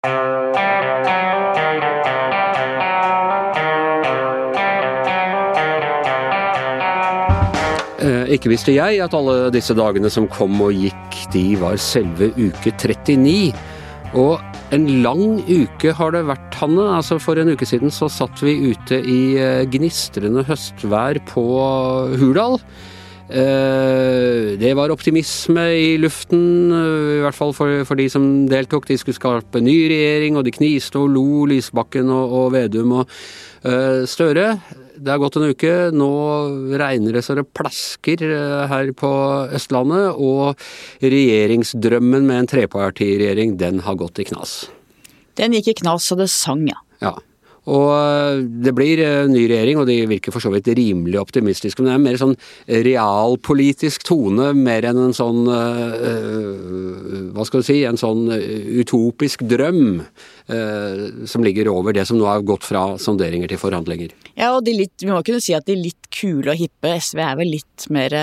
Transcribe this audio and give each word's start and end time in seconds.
Eh, 0.00 0.08
ikke 8.32 8.48
visste 8.48 8.72
jeg 8.72 8.96
at 9.04 9.12
alle 9.12 9.52
disse 9.52 9.76
dagene 9.76 10.08
som 10.08 10.24
kom 10.32 10.56
og 10.64 10.72
gikk, 10.72 11.28
de 11.34 11.52
var 11.60 11.76
selve 11.76 12.30
uke 12.38 12.72
39. 12.72 13.52
Og 14.16 14.40
en 14.72 14.88
lang 15.04 15.44
uke 15.44 15.92
har 15.92 16.16
det 16.16 16.24
vært, 16.30 16.48
Hanne. 16.62 16.96
Altså 16.96 17.20
For 17.20 17.36
en 17.36 17.52
uke 17.52 17.68
siden 17.68 17.92
så 17.92 18.08
satt 18.08 18.40
vi 18.40 18.72
ute 18.72 19.04
i 19.04 19.36
eh, 19.36 19.68
gnistrende 19.68 20.48
høstvær 20.48 21.20
på 21.28 21.44
Hurdal. 22.16 22.56
Eh, 23.30 24.58
det 24.58 24.72
var 24.74 24.90
optimisme 24.90 25.64
i 25.78 25.94
luften, 26.02 26.42
i 26.74 27.20
hvert 27.22 27.36
fall 27.36 27.54
for, 27.54 27.84
for, 27.86 28.00
de 28.00 28.08
som 28.10 28.26
deltok. 28.50 28.88
De 28.90 28.98
skulle 28.98 29.18
skape 29.18 29.62
ny 29.62 29.76
regjering, 29.92 30.38
og 30.38 30.46
de 30.48 30.54
kniste 30.54 30.98
og 30.98 31.12
lo, 31.14 31.46
Lysbakken 31.50 32.10
og, 32.10 32.36
og 32.40 32.52
Vedum 32.58 33.00
og 33.00 33.18
Støre. 34.08 34.54
Det 35.00 35.08
har 35.08 35.20
gått 35.20 35.38
en 35.38 35.48
uke. 35.48 35.72
Nå 35.96 36.10
regner 36.80 37.16
det 37.16 37.22
så 37.24 37.36
det 37.38 37.46
plasker 37.56 38.24
eh, 38.26 38.66
her 38.68 38.92
på 38.96 39.10
Østlandet. 39.56 40.18
Og 40.20 40.60
regjeringsdrømmen 41.00 42.28
med 42.28 42.42
en 42.42 42.50
trepartiregjering, 42.54 43.56
den 43.60 43.80
har 43.86 43.96
gått 44.00 44.20
i 44.20 44.28
knas. 44.28 44.62
Den 45.40 45.56
gikk 45.56 45.72
i 45.72 45.78
knas 45.80 46.10
så 46.10 46.18
det 46.20 46.28
sang, 46.32 46.66
ja. 46.68 46.76
ja. 47.00 47.14
Og 47.68 47.88
eh, 47.92 48.40
det 48.64 48.72
blir 48.76 49.02
eh, 49.04 49.28
ny 49.28 49.42
regjering, 49.50 49.80
og 49.82 49.88
de 49.90 49.98
virker 50.08 50.32
for 50.32 50.40
så 50.42 50.52
vidt 50.54 50.70
rimelig 50.78 51.20
optimistiske. 51.20 51.82
Men 51.82 51.88
det 51.88 51.92
er 51.92 52.00
en 52.00 52.06
mer 52.06 52.20
sånn 52.20 52.36
realpolitisk 52.88 54.06
tone, 54.08 54.52
mer 54.56 54.88
enn 54.88 55.00
en 55.08 55.16
sånn 55.16 55.42
Hva 57.34 57.44
skal 57.46 57.62
du 57.62 57.66
si? 57.66 57.80
En 57.88 58.00
sånn 58.00 58.28
utopisk 58.30 59.44
drøm 59.48 60.02
som 61.30 61.44
ligger 61.44 61.70
over 61.70 61.94
det 61.94 62.06
som 62.08 62.18
nå 62.18 62.26
har 62.26 62.42
gått 62.46 62.64
fra 62.66 62.96
sonderinger 63.00 63.50
til 63.50 63.60
forhandlinger. 63.60 64.14
Ja, 64.34 64.52
og 64.56 64.66
litt, 64.66 64.96
vi 65.02 65.12
må 65.12 65.20
kunne 65.26 65.42
si 65.44 65.54
at 65.56 65.68
de 65.68 65.76
litt 65.78 66.10
kule 66.14 66.54
og 66.54 66.58
hippe, 66.58 66.96
SV 66.98 67.22
er 67.22 67.38
vel 67.38 67.54
litt 67.58 67.86
mer 67.94 68.16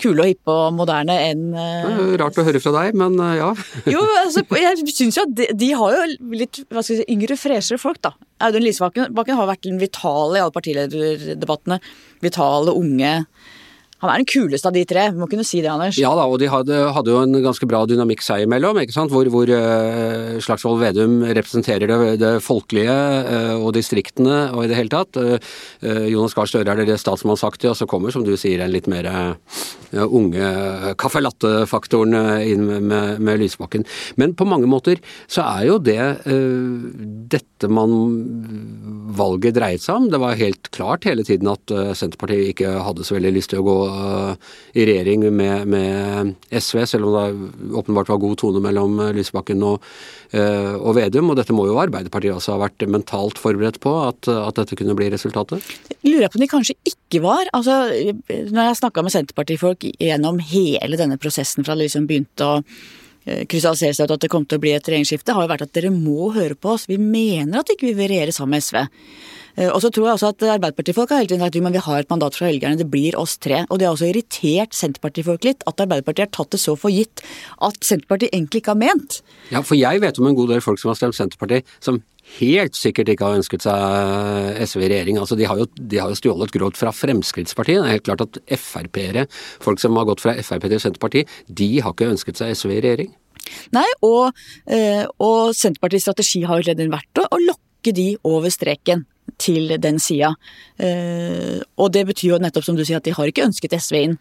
kule 0.00 0.24
og 0.24 0.30
hippe 0.30 0.54
og 0.54 0.74
moderne 0.78 1.16
enn 1.28 1.46
uh, 1.54 2.16
Rart 2.20 2.38
å 2.40 2.46
høre 2.46 2.62
fra 2.62 2.72
deg, 2.78 2.98
men 2.98 3.18
uh, 3.20 3.34
ja. 3.38 3.50
jo, 3.90 4.02
altså, 4.24 4.44
jeg 4.58 4.90
syns 4.94 5.20
jo 5.20 5.26
at 5.28 5.36
de, 5.36 5.48
de, 5.60 5.70
har 5.76 5.96
jo 5.96 6.34
litt 6.34 6.62
hva 6.68 6.82
skal 6.82 6.96
jeg 6.98 7.04
si, 7.04 7.08
yngre, 7.14 7.38
freshere 7.40 7.80
folk, 7.80 8.00
da. 8.04 8.14
Audun 8.46 8.64
Lysbakken 8.64 9.38
har 9.38 9.50
vært 9.50 9.68
vital 9.80 10.36
i 10.36 10.42
alle 10.42 10.54
partilederdebattene. 10.54 11.80
Vitale, 12.24 12.72
unge. 12.72 13.14
Han 14.00 14.08
er 14.08 14.22
den 14.22 14.28
kuleste 14.28 14.70
av 14.70 14.76
de 14.76 14.82
tre, 14.88 15.02
må 15.12 15.26
kunne 15.28 15.44
si 15.44 15.58
det, 15.60 15.68
Anders. 15.68 15.98
Ja 16.00 16.14
da, 16.16 16.24
og 16.24 16.40
de 16.40 16.48
hadde, 16.48 16.76
hadde 16.96 17.12
jo 17.12 17.20
en 17.20 17.36
ganske 17.44 17.66
bra 17.68 17.82
dynamikk 17.88 18.24
seg 18.24 18.46
imellom, 18.46 18.78
ikke 18.80 18.94
sant? 18.96 19.12
hvor, 19.12 19.28
hvor 19.32 19.50
uh, 19.52 20.38
Slagsvold 20.40 20.80
Vedum 20.80 21.18
representerer 21.26 21.90
det, 21.90 21.98
det 22.22 22.30
folkelige 22.44 22.94
uh, 22.96 23.56
og 23.58 23.74
distriktene 23.76 24.46
og 24.54 24.64
i 24.64 24.70
det 24.70 24.78
hele 24.78 24.92
tatt. 24.94 25.20
Uh, 25.20 25.36
Jonas 26.08 26.36
Gahr 26.36 26.48
Støre 26.48 26.72
er 26.72 26.88
det 26.88 26.96
statsmannsaktige, 27.02 27.74
og 27.74 27.76
så 27.76 27.88
kommer, 27.90 28.14
som 28.14 28.24
du 28.24 28.32
sier, 28.40 28.62
en 28.64 28.72
litt 28.72 28.88
mer 28.90 29.08
unge 29.90 30.48
caffè 31.00 31.20
latte-faktoren 31.20 32.14
inn 32.46 32.62
med, 32.64 32.84
med, 32.86 33.20
med, 33.20 33.40
Lysbakken. 33.42 33.84
Men 34.20 34.32
på 34.38 34.46
mange 34.48 34.68
måter 34.70 35.00
så 35.30 35.42
er 35.58 35.66
jo 35.66 35.78
det 35.82 35.98
dette 37.32 37.70
man 37.70 37.90
valget 39.16 39.56
dreiet 39.58 39.82
seg 39.82 39.98
om. 39.98 40.08
Det 40.12 40.20
var 40.22 40.38
helt 40.38 40.70
klart 40.74 41.08
hele 41.08 41.24
tiden 41.26 41.50
at 41.50 41.74
Senterpartiet 41.98 42.54
ikke 42.54 42.76
hadde 42.86 43.06
så 43.06 43.18
veldig 43.18 43.34
lyst 43.34 43.52
til 43.52 43.64
å 43.64 43.66
gå 43.66 43.78
i 44.74 44.86
regjering 44.86 45.26
med, 45.34 45.66
med, 45.70 46.34
SV, 46.50 46.82
selv 46.86 47.08
om 47.08 47.16
det 47.16 47.74
åpenbart 47.80 48.10
var 48.12 48.20
god 48.22 48.38
tone 48.40 48.62
mellom 48.64 48.98
eh, 49.02 49.12
Lysbakken 49.16 49.64
og, 49.66 49.86
eh, 50.30 50.74
og, 50.76 50.94
Vedum. 50.98 51.32
Og 51.32 51.38
dette 51.38 51.54
må 51.56 51.66
jo 51.68 51.78
Arbeiderpartiet 51.82 52.36
også 52.36 52.54
ha 52.56 52.62
vært 52.64 52.86
mentalt 52.90 53.40
forberedt 53.40 53.80
på, 53.82 53.94
at, 54.06 54.30
at 54.30 54.62
dette 54.62 54.78
kunne 54.78 54.96
bli 54.98 55.10
resultatet? 55.12 55.64
Lurer 56.06 56.26
jeg 56.26 56.32
på 56.32 56.40
om 56.40 56.46
de 56.46 56.52
kanskje 56.54 56.78
ikke 56.92 57.22
var. 57.24 57.50
Altså, 57.56 57.82
når 58.30 58.70
jeg 58.70 58.80
snakka 58.82 59.04
med 59.04 59.16
Senterpartifolk 59.16 59.86
gjennom 59.92 60.40
hele 60.52 61.00
denne 61.00 61.20
prosessen 61.20 61.66
fra 61.66 61.76
det 61.76 61.88
liksom 61.88 62.08
begynte 62.10 62.46
å 62.46 62.58
krystallisere 63.50 63.96
seg 63.96 64.08
ut 64.08 64.16
at 64.16 64.24
det 64.24 64.32
kom 64.32 64.46
til 64.48 64.60
å 64.60 64.62
bli 64.62 64.74
et 64.76 64.86
regjeringsskifte, 64.86 65.34
har 65.36 65.46
jo 65.46 65.52
vært 65.52 65.66
at 65.66 65.74
dere 65.76 65.92
må 65.94 66.32
høre 66.36 66.56
på 66.58 66.74
oss. 66.76 66.88
Vi 66.90 66.98
mener 67.00 67.60
at 67.60 67.72
ikke 67.72 67.90
vi 67.90 67.98
vil 67.98 68.10
regjere 68.12 68.34
sammen 68.36 68.58
med 68.58 68.66
SV. 68.66 68.82
Eh, 69.56 69.70
og 69.70 69.80
så 69.82 69.90
tror 69.92 70.08
jeg 70.08 70.18
også 70.18 70.32
at 70.34 70.46
Arbeiderpartifolk 70.56 71.12
har 71.12 71.22
hele 71.22 71.32
tiden 71.32 71.42
sagt 71.44 71.56
at 71.56 71.74
vi 71.74 71.84
har 71.86 72.04
et 72.04 72.12
mandat 72.12 72.36
fra 72.38 72.48
velgerne, 72.48 72.78
det 72.80 72.90
blir 72.90 73.18
oss 73.18 73.36
tre. 73.42 73.64
Og 73.68 73.80
det 73.80 73.88
har 73.88 73.96
også 73.96 74.10
irritert 74.10 74.76
Senterpartifolk 74.76 75.46
litt 75.48 75.66
at 75.66 75.82
Arbeiderpartiet 75.82 76.28
har 76.28 76.34
tatt 76.36 76.54
det 76.54 76.62
så 76.62 76.76
for 76.78 76.94
gitt 76.94 77.24
at 77.58 77.80
Senterpartiet 77.84 78.34
egentlig 78.34 78.62
ikke 78.62 78.74
har 78.76 78.82
ment. 78.82 79.20
Ja, 79.50 79.64
for 79.66 79.78
jeg 79.78 80.02
vet 80.04 80.20
om 80.20 80.30
en 80.30 80.38
god 80.38 80.54
del 80.54 80.64
folk 80.64 80.80
som 80.82 80.92
har 80.92 81.00
stemt 81.00 81.18
Senterpartiet, 81.18 81.68
som 81.82 82.02
helt 82.38 82.76
sikkert 82.78 83.10
ikke 83.10 83.26
har 83.26 83.40
ønsket 83.40 83.64
seg 83.64 84.60
SV 84.62 84.84
i 84.84 84.90
regjering. 84.92 85.18
Altså, 85.18 85.38
de, 85.38 85.46
har 85.50 85.58
jo, 85.58 85.66
de 85.74 85.98
har 85.98 86.12
jo 86.12 86.18
stjålet 86.18 86.52
gråt 86.54 86.78
fra 86.78 86.92
Fremskrittspartiet. 86.94 87.80
Det 87.80 87.88
er 87.88 87.96
helt 87.98 88.06
klart 88.06 88.22
at 88.26 88.38
Frp-ere, 88.60 89.26
folk 89.64 89.82
som 89.82 89.98
har 89.98 90.06
gått 90.08 90.22
fra 90.22 90.36
Frp 90.38 90.68
til 90.70 90.82
Senterpartiet, 90.82 91.40
de 91.48 91.72
har 91.82 91.96
ikke 91.96 92.12
ønsket 92.12 92.40
seg 92.40 92.54
SV 92.54 92.76
i 92.76 92.84
regjering. 92.84 93.10
Nei, 93.76 93.86
og, 94.06 94.36
eh, 94.66 95.06
og 95.18 95.54
Senterpartiets 95.56 96.06
strategi 96.08 96.44
har 96.46 96.60
jo 96.60 96.74
vært 96.92 97.22
å 97.24 97.40
lokke 97.40 97.94
de 97.96 98.12
over 98.28 98.52
streken 98.52 99.06
til 99.40 99.76
den 99.80 99.98
sida. 100.02 100.34
Eh, 100.78 101.60
og 101.78 101.92
det 101.94 102.06
betyr 102.08 102.34
jo 102.34 102.40
nettopp 102.42 102.66
som 102.66 102.78
du 102.78 102.84
sier 102.84 103.00
at 103.00 103.06
de 103.06 103.14
har 103.16 103.30
ikke 103.30 103.46
ønsket 103.46 103.76
SV 103.78 104.00
inn. 104.00 104.16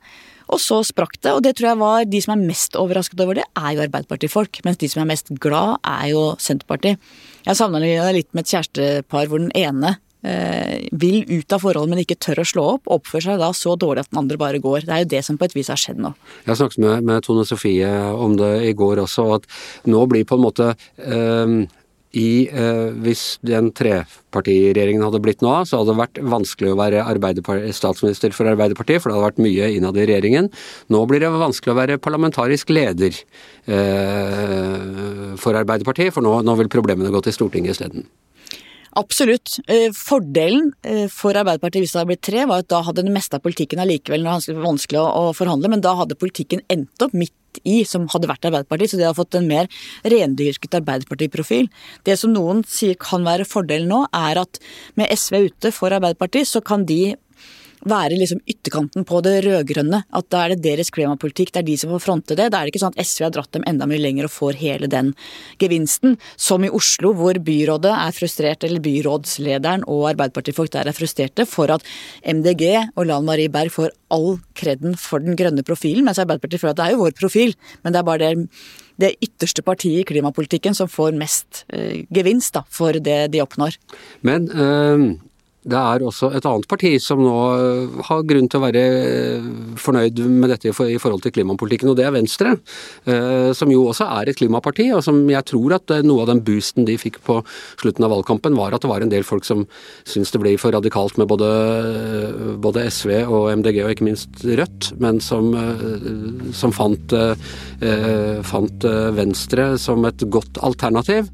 Og 0.50 0.62
så 0.62 0.80
sprakk 0.86 1.20
det, 1.22 1.32
og 1.36 1.44
det 1.46 1.56
tror 1.58 1.70
jeg 1.70 1.82
var 1.82 2.06
de 2.10 2.22
som 2.26 2.34
er 2.34 2.48
mest 2.50 2.78
overrasket 2.80 3.22
over 3.22 3.38
det, 3.38 3.46
er 3.54 3.76
jo 3.76 3.84
Arbeiderpartifolk. 3.86 4.62
Mens 4.66 4.80
de 4.82 4.90
som 4.90 5.04
er 5.04 5.12
mest 5.12 5.30
glad, 5.42 5.78
er 5.86 6.10
jo 6.14 6.24
Senterpartiet. 6.42 6.98
Jeg 7.46 7.60
det 8.10 8.16
litt 8.16 8.32
med 8.34 8.46
et 8.46 8.54
kjærestepar 8.56 9.30
hvor 9.30 9.44
den 9.44 9.54
ene 9.58 9.98
vil 10.20 11.22
ut 11.30 11.54
av 11.56 11.62
forholdet, 11.64 11.94
men 11.94 12.02
ikke 12.04 12.18
tør 12.20 12.42
å 12.44 12.48
slå 12.48 12.64
opp. 12.74 12.90
Oppfører 12.92 13.26
seg 13.30 13.40
da 13.40 13.54
så 13.56 13.78
dårlig 13.80 14.04
at 14.04 14.12
den 14.12 14.20
andre 14.20 14.40
bare 14.42 14.60
går. 14.60 14.84
Det 14.84 14.96
er 14.96 15.06
jo 15.06 15.12
det 15.16 15.22
som 15.24 15.40
på 15.40 15.48
et 15.48 15.56
vis 15.56 15.72
har 15.72 15.80
skjedd 15.80 16.02
nå. 16.04 16.12
Jeg 16.44 16.60
snakket 16.60 16.84
med, 16.84 17.08
med 17.08 17.24
Tone 17.24 17.46
Sofie 17.48 17.90
om 18.12 18.36
det 18.40 18.54
i 18.68 18.74
går 18.76 19.06
også, 19.06 19.30
at 19.40 19.48
nå 19.88 20.04
blir 20.12 20.28
på 20.28 20.36
en 20.36 20.44
måte 20.44 20.74
eh, 20.74 21.56
i, 22.18 22.50
eh, 22.50 22.90
hvis 23.06 23.38
den 23.46 23.70
trepartiregjeringen 23.78 25.04
hadde 25.06 25.22
blitt 25.22 25.44
av, 25.46 25.68
så 25.70 25.80
hadde 25.80 25.94
det 25.94 26.00
vært 26.00 26.22
vanskelig 26.32 26.72
å 26.74 26.80
være 26.80 27.74
statsminister 27.76 28.34
for 28.34 28.50
Arbeiderpartiet, 28.50 29.02
for 29.02 29.12
det 29.12 29.18
hadde 29.18 29.28
vært 29.28 29.44
mye 29.46 29.70
innad 29.76 29.98
i 29.98 30.08
regjeringen. 30.10 30.50
Nå 30.90 31.04
blir 31.10 31.22
det 31.22 31.30
vanskelig 31.30 31.76
å 31.76 31.78
være 31.78 32.00
parlamentarisk 32.02 32.74
leder 32.74 33.14
eh, 33.70 35.36
for 35.38 35.60
Arbeiderpartiet, 35.60 36.16
for 36.16 36.26
nå, 36.26 36.40
nå 36.42 36.58
vil 36.64 36.72
problemene 36.74 37.14
gå 37.14 37.22
til 37.26 37.38
Stortinget 37.38 37.78
isteden. 37.78 38.10
Absolutt. 38.98 39.60
Eh, 39.70 39.90
fordelen 39.96 40.72
eh, 40.82 41.06
for 41.14 41.38
Arbeiderpartiet 41.38 41.86
hvis 41.86 41.94
det 41.94 42.02
hadde 42.02 42.12
blitt 42.14 42.26
tre, 42.26 42.46
var 42.50 42.64
at 42.64 42.72
da 42.72 42.82
hadde 42.86 43.06
det 43.06 43.14
meste 43.14 43.38
av 43.38 43.44
politikken 43.46 43.82
allikevel 43.84 44.26
vanskelig 44.26 45.02
å 45.04 45.30
forhandle, 45.38 45.72
men 45.72 45.84
da 45.86 45.94
hadde 46.00 46.18
politikken 46.20 46.64
endt 46.74 47.06
opp 47.06 47.14
midt 47.18 47.36
i, 47.66 47.84
som 47.88 48.08
hadde 48.14 48.30
vært 48.30 48.46
Arbeiderpartiet, 48.50 48.94
så 48.94 49.00
de 49.00 49.08
har 49.08 49.18
fått 49.18 49.38
en 49.38 49.48
mer 49.50 49.70
rendyrket 50.08 50.78
Arbeiderpartiprofil. 50.82 51.70
Det 52.08 52.18
som 52.20 52.34
noen 52.34 52.64
sier 52.70 52.98
kan 53.00 53.26
være 53.26 53.48
fordelen 53.50 53.90
nå, 53.92 54.04
er 54.16 54.42
at 54.44 54.62
med 55.00 55.10
SV 55.14 55.50
ute 55.50 55.74
for 55.76 55.94
Arbeiderpartiet, 55.96 56.50
så 56.50 56.64
kan 56.66 56.86
de 56.90 57.16
være 57.88 58.18
liksom 58.20 58.42
ytterkanten 58.50 59.06
på 59.08 59.22
det 59.26 59.36
rød-grønne. 59.46 60.02
At 60.16 60.30
da 60.34 60.44
er 60.44 60.54
det 60.54 60.64
deres 60.66 60.92
klimapolitikk, 60.94 61.54
det 61.54 61.62
er 61.62 61.68
de 61.70 61.78
som 61.80 61.94
får 61.94 62.04
fronte 62.04 62.38
det. 62.38 62.50
Da 62.52 62.60
er 62.60 62.68
det 62.68 62.74
ikke 62.74 62.84
sånn 62.84 62.96
at 62.98 63.06
SV 63.08 63.28
har 63.28 63.36
dratt 63.36 63.54
dem 63.56 63.66
enda 63.70 63.88
mye 63.90 64.02
lenger 64.02 64.28
og 64.28 64.34
får 64.36 64.60
hele 64.60 64.90
den 64.92 65.14
gevinsten. 65.62 66.18
Som 66.40 66.66
i 66.68 66.74
Oslo, 66.74 67.14
hvor 67.18 67.40
byrådet 67.40 67.94
er 67.94 68.16
frustrert, 68.16 68.68
eller 68.68 68.84
byrådslederen 68.84 69.88
og 69.88 70.10
Arbeiderpartifolk 70.14 70.74
der 70.76 70.90
er 70.90 70.98
frustrerte 70.98 71.48
for 71.50 71.72
at 71.74 71.86
MDG 72.24 72.92
og 72.96 73.08
Lan 73.10 73.28
Marie 73.28 73.52
Berg 73.52 73.74
får 73.74 73.96
all 74.14 74.40
kreden 74.58 74.98
for 75.00 75.24
den 75.24 75.38
grønne 75.40 75.64
profilen, 75.66 76.06
mens 76.08 76.20
Arbeiderpartiet 76.22 76.64
føler 76.64 76.76
at 76.76 76.82
det 76.82 76.88
er 76.88 76.96
jo 76.98 77.04
vår 77.06 77.18
profil, 77.20 77.58
men 77.84 77.94
det 77.94 78.02
er 78.02 78.08
bare 78.08 78.24
det 78.26 78.48
det 79.00 79.14
ytterste 79.24 79.64
partiet 79.64 80.02
i 80.04 80.08
klimapolitikken 80.08 80.76
som 80.76 80.90
får 80.92 81.16
mest 81.20 81.64
eh, 81.72 82.06
gevinst 82.12 82.58
da, 82.58 82.66
for 82.68 83.00
det 83.00 83.20
de 83.34 83.40
oppnår. 83.44 83.78
Men 84.28 84.50
øh, 84.52 85.06
det 85.68 85.76
er 85.76 86.04
også 86.08 86.30
et 86.38 86.46
annet 86.48 86.68
parti 86.72 86.94
som 87.04 87.20
nå 87.20 87.36
øh, 87.60 87.98
har 88.08 88.22
grunn 88.28 88.48
til 88.48 88.62
å 88.62 88.64
være 88.64 88.84
øh, 88.96 89.48
fornøyd 89.80 90.22
med 90.32 90.54
dette 90.54 90.72
i 90.72 91.00
forhold 91.02 91.24
til 91.26 91.34
klimapolitikken, 91.36 91.90
og 91.92 91.98
det 92.00 92.06
er 92.08 92.14
Venstre. 92.16 92.54
Øh, 93.12 93.52
som 93.58 93.72
jo 93.74 93.84
også 93.92 94.08
er 94.08 94.32
et 94.32 94.40
klimaparti, 94.40 94.88
og 94.96 95.04
som 95.04 95.20
jeg 95.28 95.44
tror 95.52 95.76
at 95.76 95.92
noe 96.08 96.24
av 96.24 96.32
den 96.32 96.44
boosten 96.48 96.88
de 96.88 96.96
fikk 97.02 97.20
på 97.28 97.42
slutten 97.82 98.08
av 98.08 98.14
valgkampen, 98.16 98.56
var 98.56 98.76
at 98.76 98.86
det 98.86 98.92
var 98.92 99.04
en 99.04 99.12
del 99.12 99.28
folk 99.28 99.48
som 99.48 99.66
syntes 100.08 100.32
det 100.32 100.42
ble 100.46 100.56
for 100.62 100.76
radikalt 100.76 101.20
med 101.20 101.28
både, 101.28 101.50
både 102.64 102.88
SV 102.88 103.12
og 103.28 103.52
MDG, 103.60 103.82
og 103.84 103.92
ikke 103.94 104.08
minst 104.08 104.46
Rødt, 104.48 104.94
men 105.04 105.20
som, 105.24 105.52
som 106.56 106.72
fant, 106.74 107.14
fant 108.48 108.88
Venstre 109.20 109.74
som 109.82 110.08
et 110.08 110.24
godt 110.32 110.62
alternativ. 110.66 111.28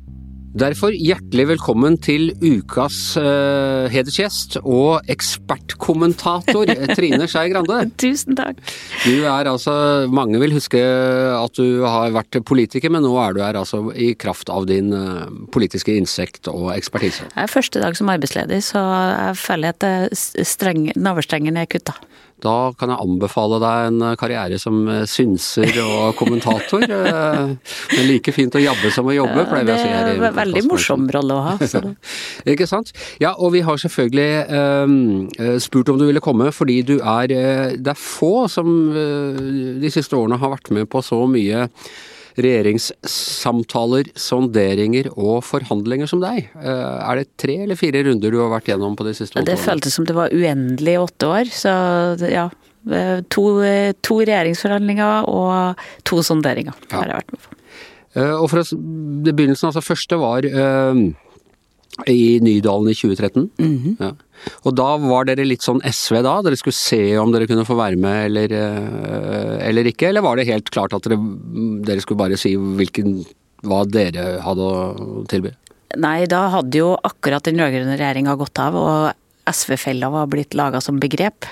Derfor 0.55 0.93
hjertelig 0.95 1.49
velkommen 1.49 1.97
til 1.99 2.29
ukas 2.39 2.95
uh, 3.19 3.91
hedersgjest 3.91 4.55
og 4.61 5.03
ekspertkommentator 5.11 6.71
Trine 6.95 7.27
Skei 7.27 7.49
Grande. 7.51 7.81
Tusen 7.99 8.37
takk. 8.39 8.61
Du 9.03 9.25
er 9.27 9.49
altså, 9.51 9.73
Mange 10.07 10.39
vil 10.39 10.55
huske 10.55 10.79
at 10.79 11.59
du 11.59 11.83
har 11.83 12.15
vært 12.15 12.39
politiker, 12.47 12.93
men 12.93 13.03
nå 13.03 13.11
er 13.19 13.35
du 13.35 13.41
her 13.43 13.59
altså 13.59 13.81
i 13.91 14.13
kraft 14.15 14.47
av 14.47 14.69
din 14.71 14.95
uh, 14.95 15.27
politiske 15.51 15.91
innsikt 15.91 16.47
og 16.47 16.71
ekspertise. 16.77 17.27
Det 17.35 17.43
er 17.43 17.51
første 17.51 17.83
dag 17.83 17.99
som 17.99 18.15
arbeidsledig, 18.15 18.61
så 18.63 18.79
jeg 19.11 19.35
føler 19.43 19.75
at 19.75 20.47
streng, 20.47 20.87
navlestrengen 20.95 21.59
er 21.59 21.67
kutta. 21.67 21.99
Da 22.43 22.73
kan 22.77 22.91
jeg 22.91 23.01
anbefale 23.01 23.59
deg 23.63 23.89
en 23.89 24.05
karriere 24.19 24.59
som 24.61 24.81
synser 25.09 25.77
og 25.83 26.15
kommentator. 26.19 26.83
Det 26.85 26.99
er 26.99 28.07
like 28.09 28.33
fint 28.35 28.57
å 28.57 28.61
jabbe 28.61 28.91
som 28.93 29.07
å 29.09 29.15
jobbe, 29.15 29.45
pleier 29.49 29.67
vi 29.69 29.75
å 29.75 29.77
si 29.79 29.91
her. 29.91 30.09
Det 30.11 30.29
er 30.29 30.35
veldig 30.39 30.65
morsom 30.67 31.07
rolle 31.15 31.37
å 31.37 31.45
ha. 31.45 31.55
Ikke 32.55 32.67
sant. 32.69 32.91
Ja, 33.23 33.35
og 33.37 33.55
vi 33.55 33.63
har 33.65 33.79
selvfølgelig 33.81 34.29
uh, 34.51 35.55
spurt 35.63 35.93
om 35.93 36.01
du 36.01 36.07
ville 36.09 36.23
komme, 36.23 36.51
fordi 36.55 36.81
du 36.85 36.97
er 36.99 37.31
Det 37.75 37.93
er 37.93 37.99
få 37.99 38.49
som 38.51 38.67
de 38.95 39.89
siste 39.93 40.17
årene 40.17 40.37
har 40.41 40.51
vært 40.53 40.69
med 40.75 40.89
på 40.91 41.01
så 41.05 41.23
mye 41.29 41.65
regjeringssamtaler, 42.35 44.09
sonderinger 44.19 45.07
og 45.13 45.39
forhandlinger 45.47 46.09
som 46.11 46.21
deg. 46.23 46.49
Eh, 46.59 46.95
er 46.99 47.21
det 47.21 47.29
tre 47.39 47.57
eller 47.63 47.79
fire 47.79 48.03
runder 48.07 48.33
du 48.33 48.39
har 48.41 48.51
vært 48.51 48.71
gjennom 48.73 48.97
på 48.99 49.07
de 49.07 49.15
siste 49.15 49.35
åtte 49.35 49.43
årene? 49.43 49.51
Det 49.53 49.63
føltes 49.63 49.95
som 49.95 50.07
det 50.07 50.15
var 50.17 50.35
uendelig 50.35 50.95
i 50.95 51.01
åtte 51.01 51.31
år, 51.31 51.51
så 51.53 51.75
ja. 52.31 52.49
Eh, 52.85 53.19
to, 53.33 53.45
to 54.05 54.19
regjeringsforhandlinger 54.21 55.29
og 55.31 55.85
to 56.05 56.19
sonderinger 56.25 56.75
ja. 56.89 56.97
har 56.99 57.13
jeg 57.13 57.21
vært 57.21 57.31
med 57.33 57.45
på. 57.45 57.59
Eh, 58.15 58.33
og 58.35 58.49
fra 58.51 58.65
begynnelsen, 59.31 59.71
altså 59.71 59.85
første 59.85 60.19
var 60.19 60.45
i 62.11 62.21
Nydalen 62.43 62.91
i 62.91 62.97
2013. 62.99 63.49
Mm 63.57 63.77
-hmm. 63.79 63.95
ja. 64.03 64.11
Og 64.65 64.75
da 64.77 64.87
var 65.01 65.27
dere 65.29 65.45
litt 65.47 65.65
sånn 65.65 65.81
SV 65.85 66.21
da? 66.25 66.37
Dere 66.45 66.59
skulle 66.59 66.77
se 66.77 67.01
om 67.21 67.33
dere 67.33 67.47
kunne 67.49 67.65
få 67.67 67.77
være 67.79 67.99
med 68.01 68.29
eller, 68.29 68.55
eh, 68.55 69.67
eller 69.69 69.91
ikke? 69.91 70.09
Eller 70.09 70.25
var 70.25 70.39
det 70.39 70.47
helt 70.49 70.71
klart 70.73 70.95
at 70.97 71.07
dere, 71.07 71.19
dere 71.85 72.03
skulle 72.03 72.21
bare 72.23 72.39
si 72.39 72.55
hvilken, 72.55 73.19
hva 73.65 73.83
dere 73.89 74.39
hadde 74.45 74.71
å 74.71 75.25
tilby? 75.31 75.53
Nei, 76.01 76.25
da 76.27 76.47
hadde 76.57 76.81
jo 76.81 76.95
akkurat 77.07 77.45
den 77.45 77.61
rød-grønne 77.61 77.95
regjeringa 77.95 78.35
gått 78.39 78.59
av, 78.59 78.75
og 78.75 79.24
SV-fella 79.49 80.09
var 80.13 80.27
blitt 80.31 80.55
laga 80.57 80.81
som 80.81 80.99
begrep, 81.01 81.47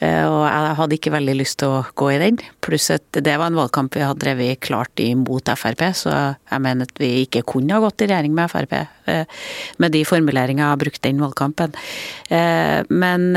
eh, 0.00 0.24
og 0.24 0.42
jeg 0.48 0.74
hadde 0.80 0.98
ikke 0.98 1.14
veldig 1.14 1.36
lyst 1.38 1.60
til 1.62 1.74
å 1.76 1.84
gå 1.98 2.10
i 2.14 2.20
den. 2.22 2.40
Pluss 2.64 2.90
at 2.94 3.06
det 3.12 3.36
var 3.36 3.50
en 3.50 3.60
valgkamp 3.60 3.94
vi 3.96 4.04
hadde 4.04 4.24
drevet 4.24 4.62
klart 4.64 5.02
imot 5.02 5.52
Frp, 5.56 5.86
så 5.94 6.12
jeg 6.34 6.64
mener 6.64 6.88
at 6.88 7.02
vi 7.02 7.12
ikke 7.26 7.44
kunne 7.46 7.76
ha 7.76 7.84
gått 7.84 8.02
i 8.02 8.10
regjering 8.10 8.34
med 8.36 8.50
Frp 8.52 8.76
eh, 8.80 9.24
med 9.82 9.94
de 9.94 10.04
formuleringene 10.08 10.66
jeg 10.66 10.82
brukte 10.82 10.84
brukt 10.86 11.02
den 11.02 11.20
valgkampen. 11.20 11.74
Eh, 12.30 12.82
men 12.88 13.34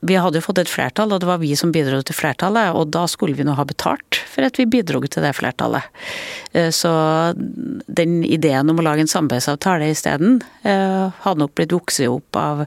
vi 0.00 0.16
hadde 0.16 0.40
jo 0.40 0.44
fått 0.44 0.62
et 0.62 0.70
flertall, 0.70 1.12
og 1.12 1.20
det 1.20 1.28
var 1.28 1.40
vi 1.42 1.52
som 1.58 1.72
bidro 1.72 2.00
til 2.02 2.16
flertallet. 2.16 2.74
Og 2.76 2.88
da 2.92 3.06
skulle 3.10 3.36
vi 3.36 3.44
nå 3.44 3.54
ha 3.58 3.66
betalt 3.68 4.19
for 4.30 4.46
at 4.46 4.58
vi 4.60 4.68
bidro 4.70 5.02
til 5.06 5.24
det 5.24 5.32
flertallet. 5.38 5.86
Eh, 6.52 6.70
så 6.74 6.90
den 7.86 8.20
ideen 8.24 8.70
om 8.70 8.80
å 8.80 8.84
lage 8.84 9.04
en 9.04 9.10
samarbeidsavtale 9.10 9.90
isteden 9.92 10.40
eh, 10.66 11.10
hadde 11.24 11.42
nok 11.42 11.54
blitt 11.58 11.74
vokst 11.74 12.02
opp 12.06 12.38
av, 12.38 12.64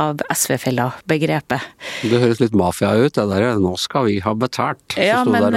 av 0.00 0.22
SV-fella-begrepet. 0.32 1.68
Det 2.10 2.20
høres 2.22 2.40
litt 2.42 2.56
mafia 2.56 2.92
ut, 2.96 3.14
det 3.14 3.26
der 3.30 3.58
'nå 3.60 3.74
skal 3.78 4.08
vi 4.08 4.18
ha 4.24 4.34
betalt'. 4.34 4.96
Ja 4.98 5.22
men, 5.24 5.50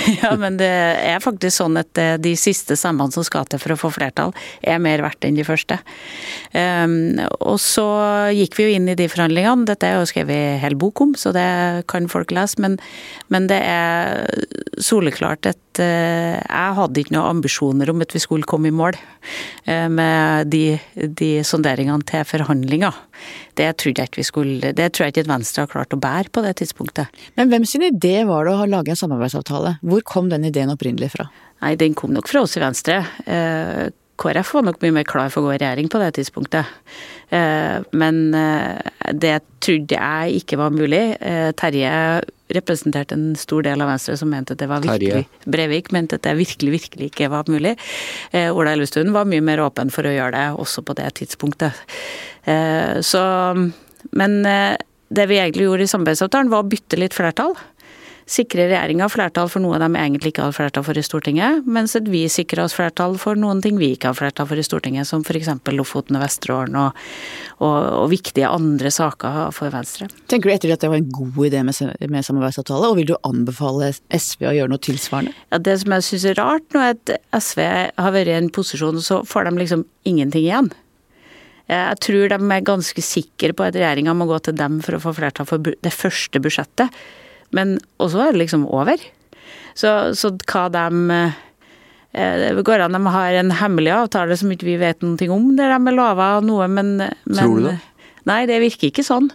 ja, 0.22 0.34
men 0.40 0.58
det 0.60 0.70
er 0.70 1.20
faktisk 1.24 1.58
sånn 1.58 1.80
at 1.80 1.98
eh, 2.00 2.16
de 2.20 2.34
siste 2.38 2.76
stemmene 2.78 3.12
som 3.14 3.26
skal 3.26 3.48
til 3.48 3.62
for 3.62 3.74
å 3.74 3.80
få 3.80 3.92
flertall, 3.94 4.34
er 4.62 4.82
mer 4.82 5.04
verdt 5.04 5.24
enn 5.26 5.38
de 5.38 5.44
første. 5.46 5.78
Og 6.54 7.56
så 7.60 7.86
gikk 8.34 8.56
vi 8.58 8.66
jo 8.66 8.74
inn 8.76 8.88
i 8.90 8.96
de 8.98 9.06
forhandlingene. 9.10 9.66
Dette 9.68 9.88
er 9.88 9.98
jo 9.98 10.08
skrevet 10.08 10.60
hel 10.62 10.76
bok 10.78 11.02
om, 11.04 11.14
så 11.18 11.32
det 11.34 11.84
kan 11.90 12.06
folk 12.10 12.32
lese. 12.34 12.60
Men, 12.62 12.76
men 13.32 13.48
det 13.50 13.60
er 13.64 14.24
soleklart 14.82 15.48
at 15.50 15.80
uh, 15.80 16.36
jeg 16.40 16.76
hadde 16.78 17.00
ikke 17.02 17.14
noen 17.14 17.38
ambisjoner 17.38 17.92
om 17.92 18.02
at 18.04 18.14
vi 18.14 18.22
skulle 18.22 18.48
komme 18.48 18.70
i 18.70 18.74
mål 18.74 18.96
uh, 18.98 19.88
med 19.92 20.50
de, 20.52 20.78
de, 20.94 21.30
sonderingene 21.46 22.06
til 22.08 22.26
forhandlinger. 22.28 23.00
Det 23.58 23.70
trodde 23.80 24.04
jeg 24.04 24.12
ikke 24.12 24.26
skulle, 24.26 24.74
det 24.76 24.90
tror 24.92 25.06
jeg 25.06 25.14
ikke 25.14 25.26
at 25.26 25.32
Venstre 25.32 25.64
har 25.64 25.72
klart 25.72 25.96
å 25.96 26.00
bære 26.02 26.32
på 26.34 26.44
det 26.44 26.56
tidspunktet. 26.62 27.24
Men 27.38 27.52
hvem 27.52 27.66
sin 27.68 27.86
idé 27.86 28.22
var 28.28 28.48
det 28.48 28.54
å 28.56 28.70
lage 28.70 28.94
en 28.94 29.02
samarbeidsavtale? 29.04 29.78
Hvor 29.84 30.06
kom 30.08 30.30
den 30.32 30.48
ideen 30.50 30.72
opprinnelig 30.74 31.14
fra? 31.16 31.28
Nei, 31.64 31.76
Den 31.80 31.94
kom 31.96 32.12
nok 32.12 32.28
fra 32.28 32.44
oss 32.44 32.58
i 32.58 32.64
Venstre. 32.64 33.02
Uh, 33.28 33.92
KrF 34.20 34.52
var 34.54 34.66
nok 34.68 34.80
mye 34.82 34.94
mer 34.94 35.06
klar 35.08 35.30
for 35.32 35.42
å 35.42 35.48
gå 35.48 35.56
i 35.56 35.60
regjering 35.62 35.90
på 35.90 35.98
det 35.98 36.12
tidspunktet. 36.18 36.70
Eh, 37.34 37.78
men 37.98 38.20
eh, 38.38 38.78
det 39.10 39.38
trodde 39.64 39.98
jeg 39.98 40.42
ikke 40.42 40.58
var 40.60 40.74
mulig. 40.74 41.02
Eh, 41.18 41.50
Terje 41.58 41.94
representerte 42.52 43.16
en 43.16 43.32
stor 43.40 43.64
del 43.64 43.80
av 43.80 43.88
Venstre 43.88 44.16
som 44.20 44.28
mente 44.28 44.52
at 44.52 44.60
det 44.60 44.68
var 44.68 44.82
virkelig 44.84 45.24
Brevik 45.48 45.90
mente 45.96 46.18
at 46.18 46.26
det 46.26 46.34
virkelig, 46.36 46.72
virkelig 46.74 47.10
ikke 47.10 47.30
var 47.32 47.48
mulig. 47.48 47.72
Ola 48.34 48.74
Elvestuen 48.74 49.14
var 49.14 49.28
mye 49.28 49.44
mer 49.44 49.62
åpen 49.64 49.92
for 49.94 50.04
å 50.04 50.12
gjøre 50.12 50.34
det 50.36 50.60
også 50.60 50.84
på 50.84 50.96
det 50.98 51.08
tidspunktet. 51.20 51.72
Så 53.00 53.22
Men 54.12 54.34
det 54.44 55.26
vi 55.30 55.38
egentlig 55.38 55.68
gjorde 55.68 55.86
i 55.86 55.90
samarbeidsavtalen, 55.90 56.50
var 56.52 56.64
å 56.64 56.68
bytte 56.68 56.98
litt 57.00 57.16
flertall 57.16 57.54
sikre 58.30 58.66
regjeringa 58.70 59.08
flertall 59.12 59.50
for 59.52 59.62
noe 59.64 59.78
de 59.80 59.88
egentlig 59.90 60.32
ikke 60.32 60.46
hadde 60.46 60.56
flertall 60.56 60.84
for 60.86 60.98
i 60.98 61.04
Stortinget, 61.04 61.66
mens 61.68 61.96
vi 62.08 62.24
sikrer 62.32 62.64
oss 62.64 62.76
flertall 62.76 63.16
for 63.20 63.38
noen 63.38 63.60
ting 63.64 63.76
vi 63.80 63.92
ikke 63.94 64.10
har 64.10 64.18
flertall 64.18 64.48
for 64.50 64.60
i 64.60 64.64
Stortinget, 64.64 65.08
som 65.08 65.24
f.eks. 65.24 65.50
Lofoten 65.74 66.16
og 66.18 66.24
Vesterålen 66.24 66.78
og, 66.80 67.00
og, 67.58 67.76
og, 68.04 68.06
viktige 68.12 68.48
andre 68.48 68.92
saker 68.94 69.50
for 69.56 69.74
Venstre. 69.74 70.08
Tenker 70.30 70.50
du 70.50 70.54
etter 70.54 70.74
at 70.74 70.84
det 70.84 70.92
var 70.92 71.02
en 71.02 71.10
god 71.12 71.40
idé 71.48 71.64
med, 71.66 71.80
med 72.10 72.28
samarbeidsavtale, 72.28 72.92
og 72.92 73.00
vil 73.00 73.10
du 73.12 73.16
anbefale 73.26 73.92
SV 74.14 74.48
å 74.48 74.54
gjøre 74.56 74.72
noe 74.72 74.84
tilsvarende? 74.84 75.34
Ja, 75.50 75.60
Det 75.64 75.76
som 75.82 75.96
jeg 75.96 76.08
syns 76.08 76.28
er 76.30 76.40
rart 76.40 76.66
nå, 76.72 76.84
er 76.84 76.96
at 76.96 77.16
SV 77.44 77.60
har 77.64 78.16
vært 78.16 78.32
i 78.32 78.38
en 78.38 78.52
posisjon, 78.54 79.02
så 79.04 79.20
får 79.28 79.50
de 79.50 79.60
liksom 79.60 79.84
ingenting 80.08 80.46
igjen. 80.46 80.72
Jeg 81.70 82.00
tror 82.04 82.28
de 82.28 82.36
er 82.36 82.64
ganske 82.64 83.04
sikre 83.04 83.54
på 83.56 83.64
at 83.64 83.76
regjeringa 83.76 84.12
må 84.16 84.26
gå 84.28 84.36
til 84.44 84.56
dem 84.56 84.82
for 84.84 84.96
å 84.96 85.00
få 85.00 85.14
flertall 85.16 85.48
for 85.48 85.64
det 85.64 85.92
første 85.94 86.40
budsjettet. 86.44 86.92
Men 87.54 87.78
også 88.02 88.26
er 88.26 88.34
det 88.34 88.44
liksom 88.44 88.68
over. 88.68 89.00
Så, 89.78 89.90
så 90.18 90.32
hva 90.50 90.68
de 90.72 91.18
eh, 91.18 91.40
det 92.54 92.66
går 92.66 92.84
an 92.84 92.94
de 92.94 93.00
har 93.10 93.38
en 93.40 93.54
hemmelig 93.58 93.90
avtale 93.94 94.36
som 94.38 94.52
ikke 94.54 94.68
vi 94.68 94.76
vet 94.78 95.02
noe 95.02 95.30
om, 95.34 95.48
der 95.58 95.72
de 95.74 95.90
er 95.90 95.96
lova 95.96 96.28
noe, 96.46 96.68
men, 96.70 96.96
men 97.02 97.40
Tror 97.40 97.58
du 97.58 97.68
det? 97.72 97.78
Nei, 98.24 98.44
det 98.48 98.60
virker 98.62 98.88
ikke 98.88 99.04
sånn. 99.04 99.26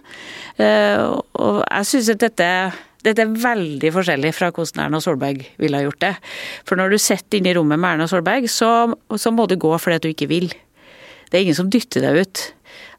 Eh, 0.58 0.98
og 0.98 1.60
jeg 1.62 1.90
syns 1.90 2.08
at 2.16 2.24
dette 2.24 2.46
dette 3.00 3.24
er 3.24 3.32
veldig 3.32 3.90
forskjellig 3.94 4.30
fra 4.36 4.50
hvordan 4.52 4.82
Erna 4.84 4.98
Solberg 5.00 5.44
ville 5.60 5.78
ha 5.78 5.86
gjort 5.86 6.02
det. 6.04 6.14
For 6.68 6.76
når 6.76 6.92
du 6.92 6.98
sitter 7.00 7.38
inne 7.38 7.52
i 7.52 7.56
rommet 7.56 7.80
med 7.80 7.94
Erna 7.94 8.08
Solberg, 8.10 8.48
så, 8.52 8.90
så 9.16 9.32
må 9.32 9.46
du 9.48 9.56
gå 9.60 9.70
fordi 9.80 10.02
du 10.04 10.10
ikke 10.10 10.28
vil. 10.28 10.50
Det 11.30 11.38
er 11.38 11.46
ingen 11.46 11.56
som 11.56 11.70
dytter 11.72 12.04
deg 12.04 12.26
ut. 12.26 12.42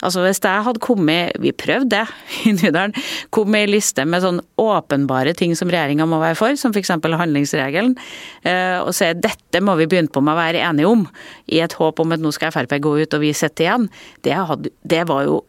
Altså 0.01 0.23
Hvis 0.25 0.41
jeg 0.41 0.65
hadde 0.65 0.81
kommet, 0.81 1.35
vi 1.41 1.53
prøvde 1.53 2.01
det 2.01 2.05
i 2.47 2.53
Nydalen, 2.57 2.95
kom 3.33 3.51
med 3.53 3.67
ei 3.67 3.71
liste 3.75 4.05
med 4.07 4.23
sånn 4.23 4.41
åpenbare 4.61 5.35
ting 5.37 5.53
som 5.57 5.71
regjeringa 5.71 6.07
må 6.09 6.21
være 6.21 6.39
for, 6.39 6.57
som 6.59 6.73
f.eks. 6.73 6.93
handlingsregelen, 6.95 7.93
eh, 8.47 8.79
og 8.81 8.93
sier 8.97 9.17
dette 9.17 9.61
må 9.63 9.77
vi 9.79 9.89
begynne 9.91 10.11
på 10.11 10.23
med 10.23 10.33
å 10.35 10.41
være 10.41 10.65
enige 10.65 10.89
om, 10.89 11.05
i 11.51 11.61
et 11.63 11.77
håp 11.77 12.01
om 12.01 12.15
at 12.15 12.23
nå 12.23 12.33
skal 12.35 12.53
Frp 12.55 12.77
gå 12.81 12.97
ut 13.03 13.15
og 13.15 13.23
vi 13.23 13.31
sitter 13.37 13.67
igjen, 13.67 13.87
det, 14.25 14.35
hadde, 14.35 14.73
det 14.87 15.05
var 15.09 15.25
jo 15.27 15.41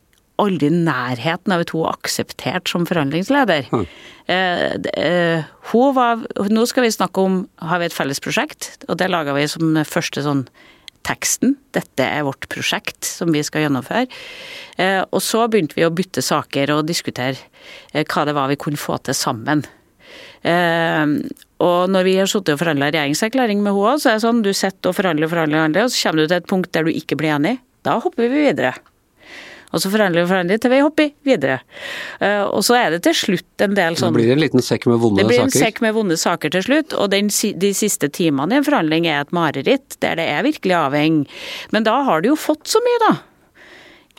aldri 0.43 0.71
nærheten 0.73 1.55
av 1.55 1.63
at 1.65 1.73
hun 1.75 1.87
akseptert 1.91 2.71
som 2.71 2.87
forhandlingsleder. 2.89 3.69
Mm. 3.73 3.87
Eh, 4.33 4.77
eh, 4.99 5.51
hun 5.73 5.97
var, 5.97 6.23
nå 6.51 6.67
skal 6.71 6.87
vi 6.87 6.95
snakke 6.95 7.25
om 7.25 7.43
har 7.63 7.83
vi 7.83 7.89
et 7.91 7.97
felles 7.97 8.23
prosjekt, 8.23 8.73
og 8.89 8.99
det 9.01 9.11
laga 9.13 9.37
vi 9.37 9.47
som 9.51 9.77
første 9.89 10.25
sånn 10.25 10.47
teksten. 11.07 11.57
Dette 11.75 12.07
er 12.07 12.27
vårt 12.27 12.49
prosjekt 12.53 13.07
som 13.09 13.33
vi 13.35 13.43
skal 13.47 13.67
gjennomføre. 13.67 14.09
Eh, 14.81 15.01
og 15.05 15.23
så 15.25 15.47
begynte 15.51 15.79
vi 15.79 15.87
å 15.87 15.93
bytte 15.95 16.25
saker 16.25 16.75
og 16.77 16.87
diskutere 16.89 17.39
eh, 17.93 18.05
hva 18.05 18.27
det 18.29 18.37
var 18.37 18.53
vi 18.53 18.61
kunne 18.61 18.81
få 18.81 18.99
til 19.07 19.17
sammen. 19.17 19.65
Eh, 20.43 21.05
og 21.63 21.91
når 21.95 22.07
vi 22.09 22.17
har 22.19 22.31
sittet 22.31 22.57
og 22.57 22.63
forhandla 22.63 22.91
regjeringserklæring 22.91 23.63
med 23.65 23.77
henne, 23.77 23.99
så 24.03 24.13
er 24.13 24.19
det 24.19 24.27
sånn 24.27 24.47
du 24.47 24.53
sitter 24.55 24.91
og 24.91 24.99
forhandler 24.99 25.29
og 25.29 25.35
forhandler, 25.35 25.85
og 25.85 25.93
så 25.93 26.09
kommer 26.09 26.23
du 26.23 26.29
til 26.29 26.41
et 26.41 26.51
punkt 26.51 26.73
der 26.75 26.87
du 26.87 26.95
ikke 26.95 27.19
blir 27.21 27.37
enig. 27.37 27.59
Da 27.87 27.99
hopper 28.03 28.29
vi 28.29 28.49
videre. 28.51 28.75
Og 29.73 29.83
så 29.83 29.91
forhandler 29.93 30.25
vi 30.25 30.31
forhandler 30.31 30.61
til 30.61 30.73
vi 30.73 30.81
hopper 30.85 31.11
videre. 31.27 31.59
Uh, 32.21 32.45
og 32.45 32.61
så 32.67 32.77
er 32.79 32.95
det 32.95 33.03
til 33.07 33.17
slutt 33.17 33.65
en 33.65 33.77
del 33.79 33.99
sånn 33.99 34.13
Det 34.13 34.21
blir 34.21 34.35
en 34.37 34.43
liten 34.43 34.65
sekk 34.65 34.87
med 34.91 35.01
vonde 35.03 35.23
saker? 35.23 35.29
Det 35.29 35.33
blir 35.33 35.45
en 35.45 35.53
saker. 35.53 35.67
sekk 35.67 35.83
med 35.85 35.97
vonde 35.97 36.21
saker 36.21 36.55
til 36.57 36.67
slutt. 36.69 36.97
Og 36.99 37.11
den, 37.15 37.33
de 37.65 37.75
siste 37.77 38.13
timene 38.13 38.57
i 38.57 38.61
en 38.61 38.69
forhandling 38.69 39.09
er 39.09 39.25
et 39.25 39.37
mareritt, 39.37 39.99
der 40.05 40.21
det 40.21 40.29
er 40.31 40.47
virkelig 40.47 40.79
avheng. 40.79 41.23
Men 41.73 41.89
da 41.89 41.99
har 42.09 42.23
du 42.23 42.33
jo 42.33 42.39
fått 42.39 42.69
så 42.71 42.83
mye, 42.85 43.05
da. 43.09 43.13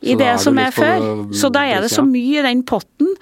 I 0.04 0.18
det 0.20 0.34
som 0.44 0.58
er 0.60 0.74
før. 0.76 1.06
Så 1.32 1.48
da 1.54 1.64
er 1.70 1.84
det 1.84 1.92
så 1.94 2.04
mye 2.04 2.42
i 2.42 2.44
den 2.44 2.66
potten 2.68 3.14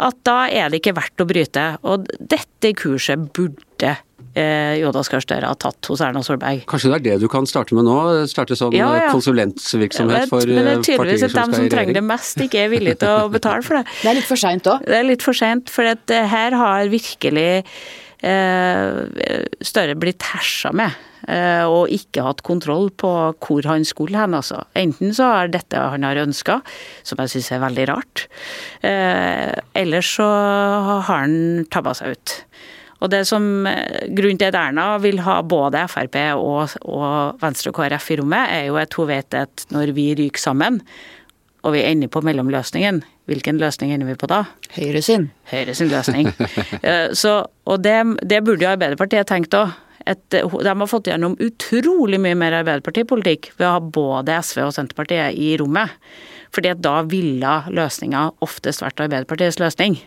at 0.00 0.16
da 0.24 0.46
er 0.48 0.70
det 0.70 0.80
ikke 0.80 0.96
verdt 0.96 1.20
å 1.20 1.26
bryte. 1.28 1.64
Og 1.84 2.06
dette 2.18 2.72
kurset 2.78 3.26
burde 3.36 3.90
eh, 3.92 4.00
Jonas 4.34 5.08
Gahr 5.10 5.20
Støre 5.24 5.48
har 5.50 5.56
tatt 5.58 5.88
hos 5.90 6.00
Erna 6.06 6.20
Solberg. 6.22 6.62
Kanskje 6.70 6.92
det 6.92 6.98
er 7.00 7.04
det 7.08 7.14
du 7.24 7.28
kan 7.32 7.46
starte 7.50 7.74
med 7.74 7.84
nå? 7.88 7.96
Starte 8.30 8.54
sånn 8.58 8.72
Ja, 8.76 8.90
ja. 8.94 9.08
konsulentvirksomhet 9.10 10.28
for 10.30 10.46
Men 10.46 10.62
det 10.64 10.74
er 10.76 10.78
eh, 10.78 10.84
tydeligvis 10.86 11.24
at 11.26 11.34
de 11.50 11.58
som 11.58 11.68
trenger 11.72 11.98
det 11.98 12.04
mest, 12.06 12.38
ikke 12.44 12.62
er 12.66 12.70
villige 12.70 13.00
til 13.02 13.10
å 13.10 13.28
betale 13.32 13.62
for 13.66 13.80
det. 13.80 13.84
Det 14.04 14.10
er 14.12 14.18
litt 14.20 14.28
for 14.30 14.38
seint 14.40 14.70
òg. 14.70 14.86
Det 14.86 14.96
er 15.00 15.08
litt 15.08 15.26
for 15.26 15.34
sent, 15.36 15.70
for 15.74 15.90
at 15.90 16.14
eh, 16.14 16.28
her 16.30 16.54
har 16.60 16.86
virkelig 16.92 17.48
eh, 18.22 19.44
Støre 19.66 19.96
blitt 19.98 20.22
hersa 20.30 20.70
med. 20.76 20.94
eh, 21.28 21.64
Og 21.66 21.88
ikke 21.92 22.22
hatt 22.24 22.42
kontroll 22.46 22.90
på 22.90 23.10
hvor 23.34 23.66
han 23.68 23.84
skulle 23.88 24.18
hen, 24.20 24.34
altså. 24.38 24.62
Enten 24.78 25.12
så 25.16 25.26
er 25.42 25.52
dette 25.52 25.76
han 25.80 26.06
har 26.06 26.20
ønska, 26.22 26.60
som 27.02 27.18
jeg 27.24 27.34
syns 27.34 27.50
er 27.56 27.64
veldig 27.66 27.88
rart. 27.92 28.26
Eh, 28.86 29.54
Eller 29.74 30.00
så 30.06 30.26
har 30.28 31.02
han 31.10 31.66
tabba 31.70 31.94
seg 31.98 32.14
ut. 32.16 32.36
Og 33.00 33.08
det 33.12 33.22
som, 33.28 33.44
Grunnen 34.12 34.40
til 34.40 34.50
at 34.50 34.58
Erna 34.60 34.90
vil 35.00 35.22
ha 35.24 35.38
både 35.42 35.86
Frp 35.88 36.18
og, 36.36 36.74
og 36.84 37.40
Venstre 37.40 37.72
og 37.72 37.78
KrF 37.78 38.10
i 38.12 38.18
rommet, 38.20 38.52
er 38.52 38.68
jo 38.68 38.76
at 38.80 38.96
hun 38.98 39.08
vet 39.08 39.36
at 39.38 39.64
når 39.72 39.94
vi 39.96 40.10
ryker 40.18 40.42
sammen, 40.42 40.82
og 41.64 41.74
vi 41.74 41.82
ender 41.84 42.08
på 42.12 42.22
mellomløsningen, 42.24 43.02
hvilken 43.28 43.60
løsning 43.60 43.92
ender 43.92 44.08
vi 44.08 44.16
på 44.18 44.28
da? 44.30 44.42
Høyre 44.76 45.02
sin. 45.04 45.28
Høyre 45.50 45.76
sin 45.76 45.92
løsning. 45.92 46.32
Eh, 46.80 47.12
Så, 47.16 47.44
og 47.68 47.82
det, 47.84 47.96
det 48.24 48.40
burde 48.44 48.64
jo 48.64 48.72
Arbeiderpartiet 48.72 49.28
tenkt 49.28 49.54
òg. 49.56 49.74
De 50.32 50.40
har 50.40 50.88
fått 50.88 51.10
gjennom 51.10 51.36
utrolig 51.44 52.18
mye 52.22 52.38
mer 52.38 52.56
Arbeiderpartipolitikk 52.62 53.50
ved 53.58 53.66
å 53.68 53.74
ha 53.76 53.82
både 53.84 54.38
SV 54.40 54.62
og 54.64 54.72
Senterpartiet 54.74 55.36
i 55.36 55.52
rommet. 55.60 55.92
Fordi 56.54 56.72
at 56.72 56.80
da 56.82 56.96
ville 57.06 57.52
løsninga 57.70 58.24
oftest 58.42 58.82
vært 58.82 59.04
Arbeiderpartiets 59.04 59.60
løsning. 59.60 60.00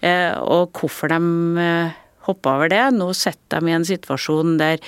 Eh, 0.00 0.32
Og 0.40 0.72
hvorfor 0.72 1.12
de 1.12 1.20
hoppa 2.24 2.54
over 2.56 2.70
det 2.72 2.82
Nå 2.96 3.10
sitter 3.16 3.60
de 3.60 3.72
i 3.72 3.76
en 3.76 3.84
situasjon 3.84 4.58
der 4.60 4.78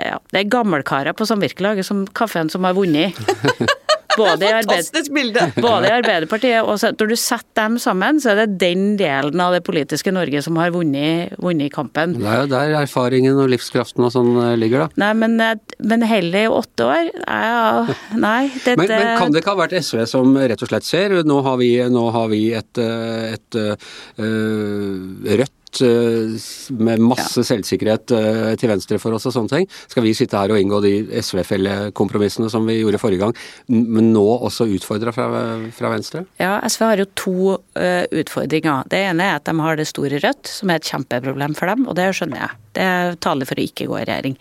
ja, 0.00 0.16
det 0.32 0.38
er 0.40 0.48
gammelkarer 0.48 1.12
på 1.12 1.26
samvirkelaget 1.28 1.84
som 1.84 2.06
kaffen 2.16 2.48
som 2.48 2.64
har 2.64 2.72
vunnet. 2.72 3.12
Både 4.20 4.46
i, 4.46 5.02
bilde! 5.14 5.44
både 5.58 5.88
i 5.88 5.92
Arbeiderpartiet 5.94 6.62
og 6.62 6.78
så- 6.80 6.92
Når 6.94 7.08
du 7.10 7.16
setter 7.18 7.62
dem 7.64 7.78
sammen, 7.82 8.20
så 8.22 8.30
er 8.32 8.44
det 8.44 8.58
den 8.60 8.96
delen 9.00 9.40
av 9.42 9.54
det 9.56 9.62
politiske 9.66 10.12
Norge 10.14 10.42
som 10.44 10.56
har 10.60 10.70
vunnet, 10.74 11.34
vunnet 11.42 11.72
kampen. 11.74 12.14
Det 12.20 12.28
er 12.30 12.44
jo 12.44 12.50
der 12.52 12.76
erfaringen 12.82 13.38
og 13.40 13.50
livskraften 13.52 14.04
og 14.06 14.12
sånn 14.14 14.30
eh, 14.44 14.54
ligger, 14.60 14.86
da. 14.86 14.88
Nei, 15.04 15.12
men, 15.24 15.36
eh, 15.40 15.56
men 15.80 16.06
heller 16.06 16.46
i 16.46 16.52
åtte 16.60 16.86
år? 16.86 17.10
Ja, 17.24 17.86
nei, 18.14 18.48
dette 18.60 18.76
Men, 18.78 18.88
men 18.94 19.18
kan 19.18 19.34
det 19.34 19.42
ikke 19.42 19.54
ha 19.56 19.62
vært 19.64 19.76
SV 19.80 20.04
som 20.10 20.36
rett 20.36 20.62
og 20.62 20.70
slett 20.70 20.86
ser 20.86 21.18
Nå 21.24 21.40
har 21.46 21.58
vi, 21.60 21.72
nå 21.90 22.06
har 22.14 22.30
vi 22.32 22.42
et, 22.54 22.78
et, 22.78 23.58
et, 23.58 23.84
et 24.18 25.38
rødt 25.40 25.63
eh, 25.82 26.34
med 26.78 27.02
masse 27.02 27.44
selvsikkerhet 27.46 28.14
eh, 28.14 28.52
til 28.60 28.70
venstre 28.70 28.98
for 29.02 29.16
oss 29.16 29.26
og 29.28 29.34
sånne 29.34 29.52
ting. 29.52 29.68
Skal 29.90 30.04
vi 30.06 30.14
sitte 30.16 30.38
her 30.38 30.52
og 30.54 30.60
inngå 30.60 30.80
de 30.84 30.92
SV-fellekompromissene 31.20 32.50
som 32.52 32.66
vi 32.68 32.78
gjorde 32.80 33.00
forrige 33.02 33.24
gang, 33.24 33.36
men 33.68 34.12
nå 34.14 34.24
også 34.36 34.68
utfordra 34.76 35.14
fra, 35.14 35.28
fra 35.74 35.92
venstre? 35.92 36.24
Ja, 36.40 36.56
SV 36.68 36.86
har 36.86 37.02
jo 37.02 37.08
to 37.18 37.36
uh, 37.56 38.04
utfordringer. 38.14 38.88
Det 38.90 39.00
ene 39.08 39.28
er 39.30 39.38
at 39.38 39.48
de 39.48 39.54
har 39.58 39.78
det 39.80 39.88
store 39.90 40.20
Rødt, 40.24 40.48
som 40.48 40.70
er 40.70 40.80
et 40.80 40.90
kjempeproblem 40.90 41.56
for 41.58 41.70
dem, 41.70 41.88
og 41.90 41.96
det 41.98 42.10
skjønner 42.16 42.44
jeg. 42.44 42.60
Det 42.78 42.90
taler 43.24 43.48
for 43.48 43.58
å 43.58 43.64
ikke 43.64 43.88
gå 43.90 43.98
i 44.00 44.04
regjering. 44.06 44.36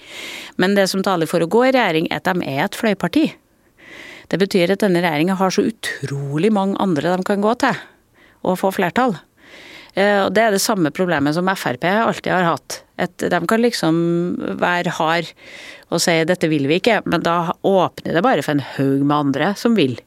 Men 0.62 0.78
det 0.78 0.90
som 0.92 1.04
taler 1.06 1.30
for 1.30 1.44
å 1.44 1.50
gå 1.50 1.66
i 1.68 1.74
regjering, 1.74 2.10
er 2.12 2.22
at 2.22 2.30
de 2.30 2.46
er 2.46 2.66
et 2.68 2.78
fløyparti. 2.78 3.26
Det 4.32 4.40
betyr 4.42 4.74
at 4.74 4.84
denne 4.84 5.02
regjeringa 5.04 5.38
har 5.40 5.54
så 5.54 5.66
utrolig 5.68 6.54
mange 6.54 6.80
andre 6.82 7.18
de 7.18 7.28
kan 7.28 7.44
gå 7.44 7.54
til 7.62 7.82
og 8.44 8.60
få 8.60 8.74
flertall. 8.76 9.16
Eh, 9.96 10.24
Og 10.26 10.34
Det 10.34 10.42
er 10.44 10.52
det 10.52 10.62
samme 10.62 10.92
problemet 10.92 11.36
som 11.36 11.46
Frp 11.56 11.84
alltid 11.84 12.32
har 12.32 12.44
hatt. 12.44 12.84
At 12.98 13.18
de 13.18 13.40
kan 13.48 13.62
liksom 13.62 14.58
være 14.60 14.90
hard 15.00 15.30
og 15.92 16.02
si 16.02 16.12
'dette 16.26 16.50
vil 16.50 16.68
vi 16.68 16.80
ikke', 16.80 17.04
men 17.06 17.22
da 17.22 17.54
åpner 17.64 18.14
det 18.14 18.24
bare 18.24 18.42
for 18.42 18.52
en 18.54 18.60
haug 18.78 19.04
med 19.06 19.16
andre 19.16 19.54
som 19.56 19.76
vil. 19.76 20.00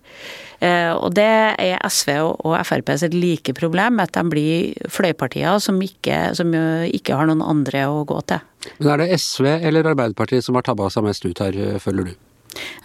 Eh, 0.61 0.93
Og 0.93 1.15
det 1.15 1.23
er 1.59 1.79
SV 1.85 2.09
og 2.45 2.67
Frp 2.67 2.99
sitt 2.99 3.15
like 3.15 3.53
problem, 3.55 4.01
at 4.01 4.13
de 4.13 4.23
blir 4.25 4.75
fløypartier 4.89 5.61
som 5.61 5.81
ikke, 5.81 6.35
som 6.35 6.53
ikke 6.53 7.15
har 7.15 7.27
noen 7.27 7.43
andre 7.43 7.87
å 7.87 8.05
gå 8.07 8.21
til. 8.27 8.41
Men 8.81 8.89
er 8.89 8.97
det 8.97 9.21
SV 9.21 9.45
eller 9.63 9.85
Arbeiderpartiet 9.85 10.43
som 10.45 10.55
har 10.55 10.63
tabba 10.63 10.89
seg 10.91 11.05
mest 11.05 11.25
ut 11.25 11.39
her, 11.39 11.53
eh, 11.55 11.79
føler 11.79 12.05
du? 12.05 12.15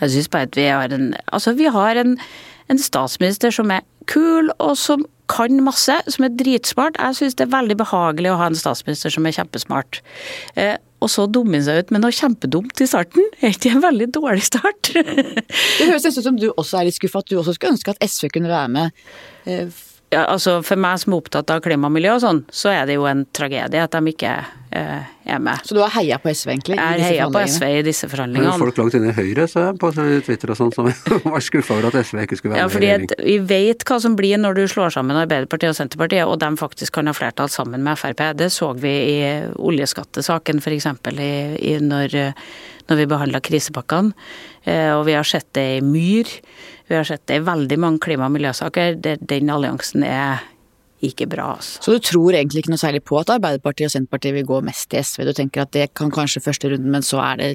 Jeg 0.02 0.10
syns 0.12 0.28
bare 0.30 0.44
at 0.44 0.56
vi 0.56 0.68
har 0.68 0.92
en 0.92 1.16
Altså, 1.32 1.56
vi 1.56 1.66
har 1.66 1.96
en, 1.96 2.18
en 2.70 2.78
statsminister 2.78 3.52
som 3.52 3.72
er 3.72 3.82
kul, 4.10 4.52
og 4.60 4.78
som 4.80 5.06
kan 5.32 5.62
masse, 5.64 5.96
som 6.12 6.26
er 6.28 6.34
dritsmart. 6.36 7.00
Jeg 7.00 7.20
syns 7.20 7.38
det 7.40 7.48
er 7.48 7.54
veldig 7.54 7.78
behagelig 7.80 8.32
å 8.34 8.40
ha 8.42 8.50
en 8.52 8.58
statsminister 8.58 9.14
som 9.14 9.28
er 9.28 9.36
kjempesmart. 9.38 10.02
Eh, 10.60 10.76
og 11.02 11.10
så 11.10 11.26
dumme 11.26 11.62
seg 11.66 11.82
ut 11.82 11.94
med 11.96 12.04
noe 12.04 12.14
kjempedumt 12.14 12.84
i 12.84 12.90
starten. 12.90 13.26
Er 13.42 13.56
ikke 13.56 13.72
en 13.74 13.84
veldig 13.84 14.12
dårlig 14.18 14.44
start? 14.52 14.92
Det 14.94 15.88
høres 15.88 16.06
nesten 16.06 16.22
ut 16.22 16.28
som 16.28 16.42
du 16.42 16.50
også 16.52 16.82
er 16.82 16.90
litt 16.90 17.00
skuffa, 17.00 17.24
at 17.24 17.32
du 17.32 17.40
også 17.40 17.56
skulle 17.58 17.78
ønske 17.78 17.96
at 17.96 18.04
SV 18.06 18.30
kunne 18.36 18.52
være 18.52 18.70
med. 18.76 19.02
Eh, 19.50 19.82
ja, 20.12 20.26
altså 20.28 20.58
For 20.66 20.76
meg 20.80 21.00
som 21.00 21.14
er 21.16 21.22
opptatt 21.22 21.50
av 21.54 21.62
klima 21.64 21.88
og 21.88 21.94
miljø 21.96 22.18
og 22.18 22.22
sånn, 22.24 22.42
så 22.52 22.70
er 22.74 22.86
det 22.90 22.98
jo 23.00 23.06
en 23.10 23.26
tragedie 23.32 23.80
at 23.84 23.94
de 23.96 24.12
ikke 24.12 24.32
eh, 24.76 25.06
er 25.32 25.40
med. 25.40 25.62
Så 25.64 25.76
du 25.78 25.80
har 25.84 25.92
heia 25.96 26.18
på 26.20 26.32
SV, 26.36 26.50
egentlig? 26.52 26.76
Jeg 26.76 26.84
har 26.84 27.04
heia 27.06 27.28
på? 27.32 27.40
SV 27.48 27.64
i 27.80 27.84
disse 27.88 28.10
forhandlingene. 28.12 28.52
Men 28.52 28.60
folk 28.66 28.82
langt 28.82 28.98
inne 29.00 29.14
i 29.14 29.16
Høyre 29.16 29.46
så 29.48 29.64
jeg, 29.70 29.78
på 29.80 29.92
Twitter 29.96 30.52
og 30.52 30.60
sånn 30.60 30.74
som 30.76 30.90
var 31.32 31.46
skuffa 31.46 31.78
over 31.78 31.88
at 31.92 32.00
SV 32.06 32.26
ikke 32.26 32.40
skulle 32.42 32.58
være 32.58 32.66
Ja, 32.66 32.68
med 32.68 32.76
i 32.76 32.82
regjering. 32.86 33.14
vi 33.30 33.38
vet 33.54 33.86
hva 33.88 34.00
som 34.04 34.18
blir 34.20 34.42
når 34.44 34.60
du 34.60 34.64
slår 34.72 34.92
sammen 34.98 35.22
Arbeiderpartiet 35.22 35.72
og 35.72 35.80
Senterpartiet, 35.80 36.26
og 36.28 36.40
de 36.44 36.52
faktisk 36.60 36.98
kan 37.00 37.08
ha 37.08 37.16
flertall 37.16 37.50
sammen 37.54 37.84
med 37.88 38.00
Frp. 38.02 38.26
Det 38.42 38.52
så 38.52 38.72
vi 38.76 38.92
i 39.16 39.22
oljeskattesaken 39.56 40.60
f.eks. 40.62 40.90
I, 41.16 41.32
i 41.72 41.78
når, 41.82 42.18
når 42.92 43.00
vi 43.02 43.08
behandla 43.16 43.40
krisepakkene. 43.44 44.12
Eh, 44.68 44.92
Og 44.98 45.06
vi 45.08 45.16
har 45.18 45.26
sett 45.26 45.48
det 45.58 45.68
i 45.78 45.82
Myr. 45.86 46.30
Vi 46.92 46.98
har 47.00 47.08
sett 47.08 47.24
det 47.30 47.40
i 47.40 47.44
veldig 47.48 47.78
mange 47.80 48.02
klima- 48.04 48.28
og 48.28 48.34
miljøsaker. 48.36 48.98
der 49.00 49.18
Den 49.24 49.50
alliansen 49.50 50.04
er 50.04 50.44
ikke 51.02 51.28
bra, 51.30 51.56
altså. 51.56 51.80
Så 51.82 51.96
du 51.96 52.00
tror 52.04 52.36
egentlig 52.36 52.66
ikke 52.66 52.74
noe 52.74 52.82
særlig 52.82 53.04
på 53.08 53.18
at 53.20 53.32
Arbeiderpartiet 53.32 53.88
og 53.88 53.94
Senterpartiet 53.96 54.36
vil 54.36 54.46
gå 54.46 54.60
mest 54.62 54.90
til 54.92 55.00
SV? 55.00 55.24
Du 55.26 55.34
tenker 55.34 55.64
at 55.64 55.72
det 55.72 55.94
kan 55.96 56.12
kanskje 56.12 56.44
første 56.44 56.70
runden, 56.70 56.92
men 56.92 57.02
så 57.02 57.22
er 57.24 57.36
det 57.40 57.52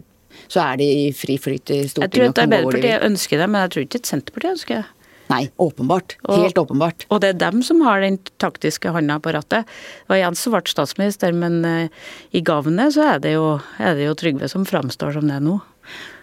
så 0.49 0.61
er 0.61 0.77
de 0.77 0.85
i 0.85 1.13
fri 1.17 1.39
flyt 1.41 1.71
i 1.73 1.79
Jeg 1.85 1.93
tror 1.97 2.29
at? 2.29 2.39
Arbeiderpartiet 2.39 3.05
ønsker 3.07 3.41
det, 3.41 3.49
men 3.49 3.61
jeg 3.61 3.71
tror 3.71 3.85
ikke 3.87 4.01
at 4.01 4.11
Senterpartiet 4.11 4.51
ønsker 4.57 4.75
det. 4.75 4.85
Nei, 5.29 5.49
åpenbart. 5.59 6.17
Og- 6.29 6.39
Helt 6.45 6.59
åpenbart. 6.61 7.07
Og 7.11 7.21
det 7.21 7.29
er 7.35 7.39
dem 7.51 7.63
som 7.63 7.81
har 7.83 8.01
den 8.01 8.19
taktiske 8.39 8.93
hånda 8.95 9.19
på 9.21 9.33
rattet. 9.35 9.67
Det 9.67 10.09
var 10.13 10.21
Jens 10.21 10.39
som 10.39 10.53
ble 10.53 10.63
statsminister, 10.71 11.33
men 11.35 11.65
eh, 11.65 11.89
i 12.33 12.43
gavnet 12.47 12.95
så 12.95 13.15
er 13.15 13.19
det, 13.25 13.33
jo, 13.35 13.61
er 13.79 13.95
det 13.99 14.07
jo 14.07 14.15
Trygve 14.15 14.49
som 14.49 14.65
framstår 14.65 15.13
som 15.19 15.27
det 15.27 15.41
nå. 15.43 15.61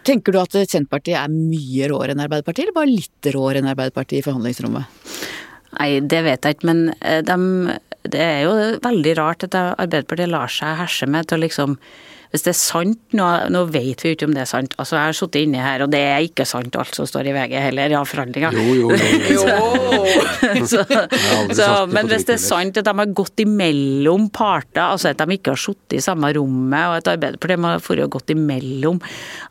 Tenker 0.04 0.32
du 0.36 0.40
at 0.40 0.52
Senterpartiet 0.52 1.16
er 1.20 1.32
mye 1.32 1.88
råere 1.92 2.12
enn 2.12 2.24
Arbeiderpartiet, 2.24 2.68
eller 2.68 2.76
bare 2.76 2.92
litt 2.92 3.30
råere 3.36 3.62
enn 3.62 3.70
Arbeiderpartiet 3.72 4.20
i 4.20 4.26
forhandlingsrommet? 4.26 4.86
Nei, 5.80 6.00
det 6.00 6.24
vet 6.24 6.44
jeg 6.44 6.58
ikke, 6.58 6.68
men 6.70 6.82
de, 7.00 7.78
det 8.12 8.20
er 8.20 8.42
jo 8.44 8.56
veldig 8.84 9.14
rart 9.18 9.46
at 9.48 9.56
Arbeiderpartiet 9.56 10.30
lar 10.30 10.52
seg 10.52 10.76
herse 10.78 11.08
med 11.10 11.28
til 11.28 11.40
å 11.40 11.44
liksom 11.46 11.78
hvis 12.34 12.48
det 12.48 12.50
er 12.50 12.58
sant, 12.58 12.98
nå, 13.14 13.26
nå 13.54 13.60
vet 13.70 14.02
vi 14.02 14.10
jo 14.10 14.16
ikke 14.16 14.26
om 14.26 14.32
det 14.34 14.42
er 14.42 14.50
sant. 14.50 14.72
Altså, 14.82 14.96
Jeg 14.98 15.06
har 15.06 15.18
sittet 15.20 15.44
inni 15.46 15.60
her, 15.62 15.84
og 15.86 15.92
det 15.94 16.00
er 16.02 16.24
ikke 16.26 16.48
sant 16.50 16.74
alt 16.82 16.98
som 16.98 17.06
står 17.06 17.28
i 17.30 17.34
VG 17.36 17.52
heller, 17.62 17.94
av 18.00 18.08
forhandlinger. 18.10 18.56
Jo, 18.58 18.74
jo, 18.74 18.88
jo. 19.30 19.44
så, 20.72 20.82
aldri 20.82 21.58
så, 21.60 21.68
men 21.94 22.10
hvis 22.10 22.26
det 22.26 22.34
er 22.40 22.42
sant 22.42 22.80
at 22.82 22.88
de 22.88 22.94
har 22.98 23.12
gått 23.14 23.44
imellom 23.44 24.32
parter, 24.34 24.82
altså 24.82 25.12
at 25.12 25.22
de 25.22 25.38
ikke 25.38 25.54
har 25.54 25.62
sittet 25.62 26.00
i 26.00 26.02
samme 26.02 26.32
rommet, 26.34 26.82
og 26.82 26.96
at 27.04 27.12
Arbeiderpartiet 27.14 27.68
har 27.70 27.86
for 27.86 28.02
gått 28.18 28.34
imellom, 28.34 28.98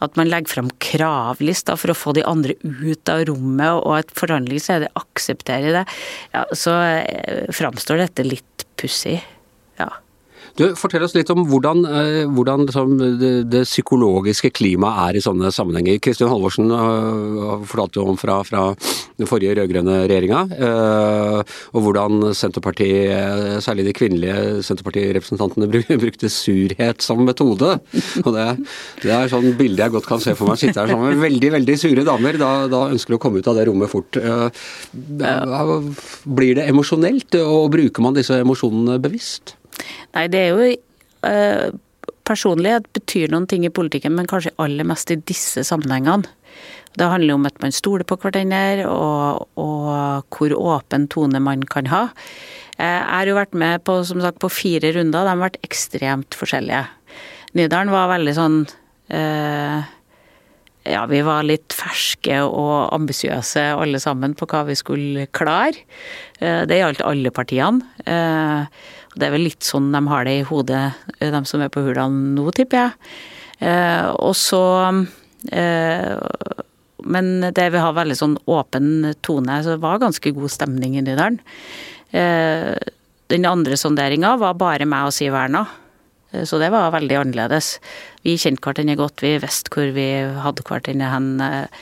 at 0.03 0.19
man 0.19 0.33
legger 0.33 0.57
fram 0.57 0.73
kravlister 0.83 1.79
for 1.79 1.95
å 1.95 1.99
få 2.01 2.17
de 2.19 2.27
andre 2.27 2.59
ut 2.67 3.15
av 3.15 3.23
rommet, 3.31 3.79
og 3.79 4.01
at 4.01 4.11
forhandlingsleder 4.19 4.91
aksepterer 4.99 5.79
det, 5.79 5.85
ja, 6.35 6.43
så 6.51 6.75
eh, 6.99 7.47
framstår 7.55 8.03
dette 8.09 8.27
litt 8.27 8.67
pussig. 8.75 9.21
Du, 10.59 10.67
Fortell 10.77 11.05
oss 11.07 11.15
litt 11.17 11.31
om 11.33 11.47
hvordan, 11.49 11.81
eh, 11.89 12.25
hvordan 12.29 12.67
liksom, 12.67 12.91
det, 13.21 13.31
det 13.49 13.63
psykologiske 13.65 14.51
klimaet 14.53 14.99
er 15.07 15.19
i 15.19 15.23
sånne 15.25 15.49
sammenhenger. 15.55 16.01
Kristin 16.05 16.29
Halvorsen 16.29 16.69
uh, 16.69 17.63
fortalte 17.69 18.03
om 18.05 18.19
fra, 18.21 18.41
fra 18.45 18.67
den 19.17 19.29
forrige 19.31 19.55
rød-grønne 19.57 20.03
regjeringa, 20.11 20.43
eh, 20.53 21.55
og 21.73 21.87
hvordan 21.87 22.35
Senterpartiet, 22.37 23.63
særlig 23.65 23.87
de 23.89 23.95
kvinnelige 23.97 24.65
Senterpartirepresentantene, 24.67 25.71
bru- 25.73 25.97
brukte 26.05 26.29
surhet 26.33 27.05
som 27.05 27.25
metode. 27.25 27.73
Og 28.25 28.31
det, 28.37 28.47
det 29.07 29.15
er 29.17 29.33
sånn 29.33 29.55
bilde 29.57 29.87
jeg 29.87 29.97
godt 29.97 30.11
kan 30.11 30.21
se 30.23 30.37
for 30.37 30.53
meg. 30.53 30.61
Sitte 30.61 30.85
her 30.85 30.93
sammen 30.93 31.15
med 31.15 31.25
veldig, 31.25 31.55
veldig 31.57 31.79
sure 31.81 32.05
damer. 32.09 32.37
Da, 32.41 32.53
da 32.73 32.85
ønsker 32.93 33.15
du 33.15 33.21
å 33.21 33.23
komme 33.25 33.41
ut 33.41 33.49
av 33.49 33.57
det 33.57 33.67
rommet 33.71 33.93
fort. 33.93 34.21
Blir 36.29 36.55
det 36.61 36.69
emosjonelt, 36.69 37.41
og 37.41 37.73
bruker 37.73 38.05
man 38.05 38.21
disse 38.21 38.37
emosjonene 38.45 39.01
bevisst? 39.03 39.57
Nei, 40.15 40.27
det 40.33 40.45
er 40.45 40.53
jo 40.53 40.69
eh, 41.29 41.73
Personlighet 42.23 42.85
betyr 42.95 43.33
noen 43.33 43.49
ting 43.51 43.65
i 43.67 43.73
politikken, 43.75 44.15
men 44.15 44.29
kanskje 44.31 44.53
aller 44.63 44.87
mest 44.87 45.11
i 45.11 45.17
disse 45.27 45.65
sammenhengene. 45.67 46.29
Det 46.95 47.09
handler 47.09 47.35
om 47.35 47.49
at 47.49 47.57
man 47.63 47.73
stoler 47.75 48.07
på 48.07 48.19
hverandre, 48.21 48.85
og, 48.87 49.49
og 49.59 50.37
hvor 50.37 50.55
åpen 50.55 51.09
tone 51.11 51.41
man 51.43 51.65
kan 51.67 51.89
ha. 51.91 52.05
Eh, 52.77 52.85
Jeg 52.87 53.09
har 53.09 53.31
jo 53.31 53.39
vært 53.41 53.57
med 53.59 53.83
på, 53.89 53.99
sagt, 54.07 54.39
på 54.45 54.53
fire 54.53 54.93
runder, 54.95 55.25
de 55.25 55.33
har 55.35 55.41
vært 55.41 55.59
ekstremt 55.67 56.37
forskjellige. 56.39 56.85
Nydalen 57.59 57.93
var 57.93 58.13
veldig 58.13 58.37
sånn 58.37 58.61
eh, 59.13 59.91
Ja, 60.89 61.03
vi 61.11 61.21
var 61.27 61.45
litt 61.45 61.75
ferske 61.77 62.39
og 62.47 62.95
ambisiøse 62.97 63.67
alle 63.77 64.01
sammen 64.03 64.33
på 64.39 64.49
hva 64.51 64.63
vi 64.71 64.79
skulle 64.79 65.27
klare. 65.35 65.85
Eh, 66.41 66.63
det 66.69 66.81
gjaldt 66.81 67.05
alle 67.07 67.33
partiene. 67.35 67.85
Eh, 68.07 68.89
det 69.19 69.29
er 69.29 69.35
vel 69.35 69.47
litt 69.49 69.67
sånn 69.67 69.91
de 69.93 70.01
har 70.09 70.27
det 70.29 70.39
i 70.41 70.47
hodet, 70.49 70.85
eh, 71.19 71.31
de 71.33 71.43
som 71.49 71.63
er 71.63 71.73
på 71.73 71.83
Hurdal 71.85 72.13
nå, 72.13 72.47
tipper 72.57 72.79
jeg. 72.79 73.13
Eh, 73.63 74.09
og 74.19 74.35
så 74.35 74.63
eh, 75.55 76.17
Men 77.07 77.29
det 77.55 77.69
vil 77.71 77.83
ha 77.83 77.93
veldig 77.95 78.17
sånn 78.19 78.35
åpen 78.51 79.13
tone, 79.23 79.61
så 79.63 79.77
det 79.77 79.85
var 79.85 80.03
ganske 80.03 80.33
god 80.35 80.51
stemning 80.55 80.97
i 80.99 81.05
Nydalen. 81.05 81.39
Eh, 82.11 82.75
den 83.33 83.47
andre 83.49 83.79
sonderinga 83.81 84.37
var 84.41 84.59
bare 84.61 84.87
meg 84.89 85.09
og 85.09 85.17
Siv 85.17 85.35
Erna. 85.35 85.65
Eh, 86.33 86.47
så 86.49 86.59
det 86.63 86.73
var 86.75 86.93
veldig 86.95 87.19
annerledes. 87.21 87.77
Vi 88.23 88.37
kjente 88.39 88.63
hverandre 88.63 88.97
godt, 89.01 89.23
vi 89.25 89.35
visste 89.43 89.73
hvor 89.75 89.89
vi 89.95 90.07
hadde 90.45 90.65
hverandre 90.67 91.11
hen. 91.11 91.31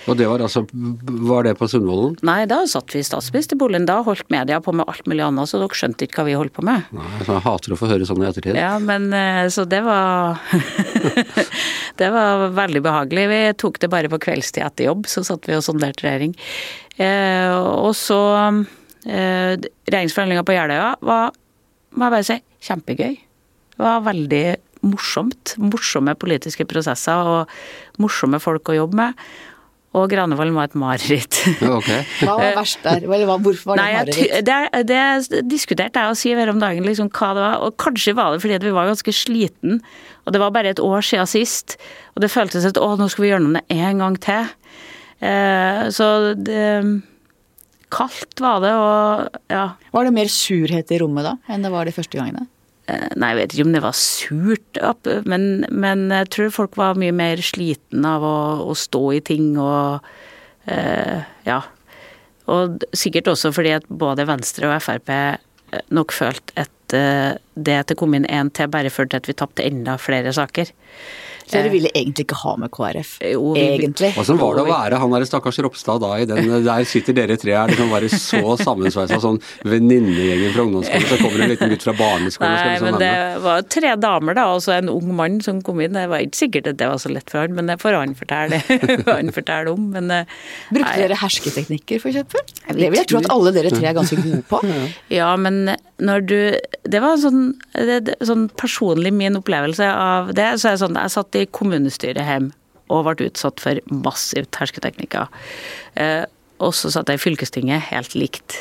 Og 0.09 0.17
det 0.17 0.29
var 0.31 0.41
altså 0.41 0.63
Var 0.71 1.45
det 1.45 1.53
på 1.59 1.69
Sundvolden? 1.69 2.15
Nei, 2.25 2.47
da 2.49 2.63
satt 2.71 2.95
vi 2.95 3.03
i 3.03 3.07
statsministerboligen. 3.07 3.85
Da 3.89 3.99
holdt 4.07 4.31
media 4.33 4.61
på 4.65 4.73
med 4.73 4.89
alt 4.89 5.05
mulig 5.11 5.27
annet, 5.27 5.51
så 5.51 5.61
dere 5.61 5.77
skjønte 5.77 6.09
ikke 6.09 6.23
hva 6.23 6.29
vi 6.31 6.39
holdt 6.41 6.57
på 6.57 6.65
med. 6.65 6.89
Nei, 6.97 7.11
så 7.27 7.37
Jeg 7.37 7.45
hater 7.45 7.77
å 7.77 7.81
få 7.81 7.91
høre 7.93 8.09
sånn 8.09 8.25
i 8.25 8.29
ettertid. 8.31 8.57
Ja, 8.57 8.73
men 8.81 9.13
så 9.53 9.67
det 9.69 9.83
var 9.85 10.41
Det 12.01 12.09
var 12.15 12.49
veldig 12.57 12.81
behagelig. 12.85 13.29
Vi 13.29 13.41
tok 13.61 13.81
det 13.83 13.91
bare 13.93 14.09
på 14.09 14.21
kveldstid 14.25 14.65
etter 14.65 14.89
jobb, 14.89 15.09
så 15.11 15.25
satt 15.27 15.45
vi 15.49 15.59
og 15.59 15.65
sonderte 15.67 16.07
regjering. 16.07 16.33
Eh, 17.01 17.53
og 17.57 17.93
så 17.97 18.21
eh, 19.05 19.57
Regjeringsforhandlinga 19.57 20.45
på 20.47 20.57
Jeløya 20.57 20.95
var, 21.05 21.35
må 21.97 22.07
jeg 22.07 22.17
bare 22.17 22.29
si, 22.29 22.39
kjempegøy. 22.69 23.19
Det 23.81 23.87
var 23.87 24.03
veldig 24.05 24.45
morsomt. 24.85 25.55
Morsomme 25.57 26.13
politiske 26.21 26.67
prosesser 26.69 27.29
og 27.31 27.55
morsomme 28.01 28.41
folk 28.43 28.69
å 28.69 28.77
jobbe 28.77 28.99
med. 28.99 29.23
Og 29.97 30.05
Granevolden 30.13 30.55
var 30.55 30.69
et 30.69 30.77
mareritt. 30.79 31.39
Okay. 31.81 32.05
Hva 32.21 32.37
var 32.37 32.59
verst 32.61 32.85
der? 32.85 33.01
Eller 33.09 33.25
hvorfor 33.27 33.73
var 33.73 33.81
det 33.81 33.87
Nei, 33.87 33.95
mareritt? 33.97 34.45
Det, 34.47 34.85
det 34.87 35.47
diskuterte 35.49 36.05
jeg 36.05 36.13
og 36.13 36.21
Siv 36.21 36.39
her 36.39 36.53
om 36.53 36.61
dagen, 36.61 36.85
liksom, 36.87 37.09
hva 37.17 37.33
det 37.35 37.43
var. 37.47 37.65
Og 37.65 37.75
kanskje 37.81 38.15
var 38.21 38.37
det 38.37 38.45
fordi 38.45 38.61
vi 38.69 38.77
var 38.77 38.93
ganske 38.93 39.17
sliten. 39.17 39.81
Og 40.29 40.37
det 40.37 40.45
var 40.45 40.53
bare 40.55 40.77
et 40.77 40.85
år 40.85 41.09
siden 41.09 41.31
sist. 41.31 41.79
Og 42.13 42.23
det 42.23 42.31
føltes 42.31 42.69
at 42.69 42.79
å, 42.79 42.93
nå 43.01 43.09
skal 43.11 43.25
vi 43.25 43.33
gjøre 43.33 43.47
noe 43.49 43.65
en 43.81 44.05
gang 44.05 44.21
til. 44.29 44.53
Eh, 45.25 45.89
så 45.97 46.13
det 46.37 46.69
Kaldt 47.91 48.39
var 48.39 48.61
det, 48.63 48.71
og 48.79 49.51
ja. 49.51 49.65
Var 49.91 50.07
det 50.07 50.15
mer 50.15 50.29
surhet 50.31 50.93
i 50.95 51.01
rommet 51.03 51.27
da, 51.27 51.33
enn 51.51 51.65
det 51.67 51.73
var 51.75 51.89
de 51.89 51.95
første 51.97 52.15
gangene? 52.21 52.45
Nei, 53.21 53.33
jeg 53.33 53.39
vet 53.39 53.55
ikke 53.55 53.67
om 53.67 53.75
det 53.75 53.83
var 53.85 53.97
surt, 53.99 54.81
men, 55.29 55.67
men 55.71 56.09
jeg 56.15 56.31
tror 56.35 56.55
folk 56.55 56.79
var 56.81 56.99
mye 57.01 57.15
mer 57.15 57.43
sliten 57.45 58.07
av 58.09 58.25
å, 58.27 58.39
å 58.71 58.77
stå 58.79 59.03
i 59.17 59.21
ting 59.25 59.53
og 59.61 60.07
eh, 60.71 61.21
ja. 61.47 61.61
Og 62.51 62.83
sikkert 62.97 63.31
også 63.31 63.53
fordi 63.55 63.77
at 63.77 63.87
både 63.87 64.27
Venstre 64.27 64.71
og 64.71 64.83
Frp 64.83 65.13
nok 65.95 66.15
følte 66.15 66.55
at 66.65 66.95
eh, 66.97 67.39
det 67.55 67.77
at 67.83 67.91
det 67.93 67.99
kom 68.01 68.15
inn 68.17 68.29
en 68.31 68.51
til, 68.55 68.71
bare 68.71 68.93
førte 68.93 69.15
til 69.15 69.23
at 69.23 69.31
vi 69.31 69.37
tapte 69.39 69.67
enda 69.67 69.97
flere 70.01 70.33
saker. 70.35 70.73
Så 71.51 71.59
dere 71.59 71.73
ville 71.73 71.91
egentlig 71.95 72.25
ikke 72.29 72.39
ha 72.45 72.55
med 72.63 72.71
KrF? 72.75 73.11
Jo, 73.33 73.53
vi- 73.55 73.65
egentlig? 73.77 74.13
Åssen 74.21 74.39
var 74.39 74.55
det 74.57 74.63
å 74.65 74.69
være 74.71 74.99
han 75.03 75.11
der 75.17 75.27
stakkars 75.29 75.59
Ropstad 75.67 76.01
da 76.01 76.13
i 76.23 76.25
den 76.31 76.49
Der 76.65 76.85
sitter 76.89 77.13
dere 77.17 77.37
tre 77.41 77.53
her, 77.57 77.69
liksom 77.73 77.91
bare 77.91 78.09
så 78.09 78.57
sammensveisa 78.61 79.19
sånn 79.21 79.41
venninnegjengen 79.67 80.53
fra 80.55 80.63
ungdomsskolen, 80.67 81.07
så 81.11 81.19
kommer 81.21 81.37
det 81.39 81.45
en 81.47 81.53
liten 81.55 81.73
gutt 81.75 81.83
fra 81.87 81.95
barneskolen 81.99 82.55
Nei, 82.55 82.69
liksom 82.75 82.87
men 82.91 82.99
det 83.03 83.11
med. 83.17 83.41
var 83.47 83.63
tre 83.77 83.93
damer 84.07 84.35
da, 84.39 84.45
og 84.55 84.63
så 84.65 84.75
en 84.79 84.89
ung 84.93 85.11
mann 85.17 85.41
som 85.45 85.61
kom 85.67 85.81
inn. 85.85 85.93
Det 85.97 86.07
var 86.11 86.25
ikke 86.25 86.41
sikkert 86.45 86.71
at 86.73 86.79
det 86.81 86.89
var 86.91 87.01
så 87.03 87.13
lett 87.13 87.31
for 87.33 87.41
han, 87.45 87.55
men 87.57 87.67
det 87.71 87.79
får 87.83 87.99
han 87.99 88.15
fortelle, 88.19 88.61
han 89.11 89.33
fortelle 89.35 89.75
om. 89.75 89.91
Men 89.95 90.11
eh, 90.11 90.25
Brukte 90.71 90.89
nei. 90.95 91.03
dere 91.05 91.19
hersketeknikker, 91.21 92.01
for 92.03 92.13
eksempel? 92.13 92.45
Jeg 92.69 92.77
Det 92.81 92.91
vil 92.93 93.01
jeg 93.03 93.11
tro 93.11 93.19
at 93.23 93.31
alle 93.35 93.53
dere 93.57 93.73
tre 93.75 93.91
er 93.91 93.97
ganske 93.99 94.21
gode 94.23 94.43
på. 94.51 94.63
Ja, 95.21 95.33
men 95.37 95.77
når 96.01 96.21
du 96.27 96.37
Det 96.91 97.01
var 97.03 97.17
sånn, 97.21 97.55
det, 97.75 97.97
det, 98.07 98.15
sånn 98.25 98.47
personlig 98.59 99.13
min 99.13 99.37
opplevelse 99.39 99.85
av 99.91 100.31
det. 100.37 100.47
Så 100.61 100.71
er 100.71 100.77
det 100.77 100.83
sånn, 100.85 100.97
jeg 100.97 101.13
satt 101.13 101.37
i 101.39 101.40
kommunestyret 101.49 102.27
hjemme 102.27 102.57
og 102.91 103.07
ble 103.07 103.29
utsatt 103.31 103.63
for 103.63 103.79
massivt 103.95 104.59
hersketeknikker. 104.59 105.31
Eh, 106.03 106.25
og 106.61 106.75
så 106.77 106.91
satt 106.93 107.09
jeg 107.09 107.21
i 107.21 107.23
fylkestinget 107.23 107.89
helt 107.89 108.17
likt. 108.19 108.57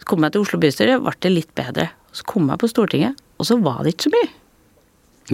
Så 0.00 0.08
kom 0.08 0.24
jeg 0.24 0.34
til 0.34 0.46
Oslo 0.46 0.60
bystyre, 0.62 1.00
ble 1.02 1.14
det 1.20 1.32
litt 1.32 1.52
bedre. 1.58 1.90
Så 2.16 2.24
kom 2.28 2.48
jeg 2.48 2.62
på 2.62 2.70
Stortinget, 2.70 3.18
og 3.36 3.48
så 3.48 3.58
var 3.60 3.82
det 3.82 3.96
ikke 3.96 4.08
så 4.08 4.14
mye. 4.14 4.30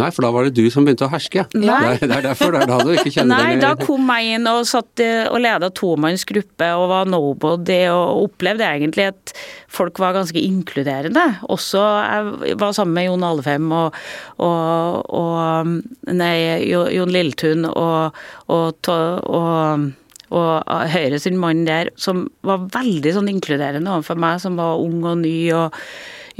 Nei, 0.01 0.09
for 0.15 0.25
da 0.25 0.31
var 0.33 0.47
det 0.47 0.55
du 0.57 0.71
som 0.73 0.87
begynte 0.87 1.05
å 1.05 1.13
herske. 1.13 1.45
Nei. 1.53 1.97
Det 2.01 2.09
er, 2.09 2.15
er 2.17 2.27
derfor. 2.31 2.55
Det 2.55 2.63
er 2.63 2.71
da 2.71 2.79
du 2.81 2.93
ikke 2.95 3.13
kjenner 3.13 3.43
Nei, 3.43 3.57
da 3.61 3.73
kom 3.77 4.09
jeg 4.15 4.39
inn 4.39 4.49
og 4.49 4.63
satt 4.69 5.03
eh, 5.05 5.27
og 5.29 5.43
leda 5.45 5.69
tomannsgruppe 5.77 6.69
og 6.81 6.87
var 6.93 7.11
nobody 7.13 7.81
og 7.93 8.25
opplevde 8.27 8.69
egentlig 8.69 9.11
at 9.13 9.35
folk 9.73 10.01
var 10.01 10.17
ganske 10.17 10.41
inkluderende. 10.41 11.27
Også 11.53 11.83
jeg 11.83 12.57
var 12.61 12.77
sammen 12.77 12.97
med 12.97 13.09
Jon 13.11 13.27
Alefem 13.29 13.69
og, 13.77 13.99
og, 14.41 15.13
og 15.13 16.13
Nei, 16.13 16.37
Jon 16.73 17.13
Lilletun 17.13 17.69
og, 17.69 18.23
og, 18.53 18.93
og 18.93 19.91
og 20.33 20.71
Høyre 20.89 21.19
sin 21.21 21.37
mann 21.37 21.67
der, 21.67 21.91
som 22.01 22.25
var 22.47 22.63
veldig 22.73 23.11
sånn 23.13 23.29
inkluderende 23.29 23.93
overfor 23.93 24.17
meg, 24.17 24.41
som 24.41 24.57
var 24.57 24.81
ung 24.81 25.03
og 25.05 25.19
ny 25.21 25.37
og 25.53 25.77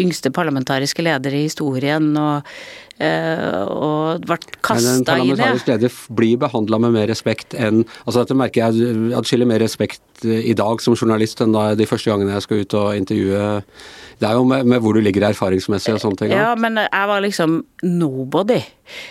yngste 0.01 0.33
parlamentariske 0.33 1.05
leder 1.05 1.35
i 1.37 1.45
historien, 1.45 2.13
og, 2.17 2.49
og 3.01 4.27
ble 4.27 4.37
en 4.37 4.59
kasta 4.61 4.91
inn 4.93 5.01
i 5.01 5.01
det. 5.01 5.07
parlamentarisk 5.09 5.71
leder 5.71 5.95
blir 6.13 6.37
behandla 6.43 6.79
med 6.85 6.95
mer 6.99 7.09
respekt 7.11 7.57
enn 7.57 7.83
Altså 8.05 8.23
dette 8.23 8.37
merker 8.37 8.69
jeg 8.69 9.13
atskillig 9.17 9.49
mer 9.49 9.63
respekt 9.65 10.25
eh, 10.27 10.51
i 10.53 10.55
dag 10.59 10.83
som 10.85 10.95
journalist 10.95 11.41
enn 11.43 11.55
da 11.57 11.73
de 11.79 11.89
første 11.89 12.13
gangene 12.13 12.37
jeg 12.37 12.47
skal 12.47 12.63
ut 12.63 12.79
og 12.79 12.97
intervjue. 12.99 13.47
Det 14.23 14.29
er 14.31 14.39
jo 14.39 14.45
med, 14.47 14.69
med 14.71 14.83
hvor 14.85 14.95
du 14.95 15.01
ligger 15.03 15.25
erfaringsmessig 15.33 15.97
og 15.97 16.01
sånne 16.05 16.21
ting. 16.21 16.31
Ja, 16.37 16.53
men 16.55 16.79
jeg 16.79 17.09
var 17.11 17.23
liksom 17.25 17.57
nobody 17.83 18.61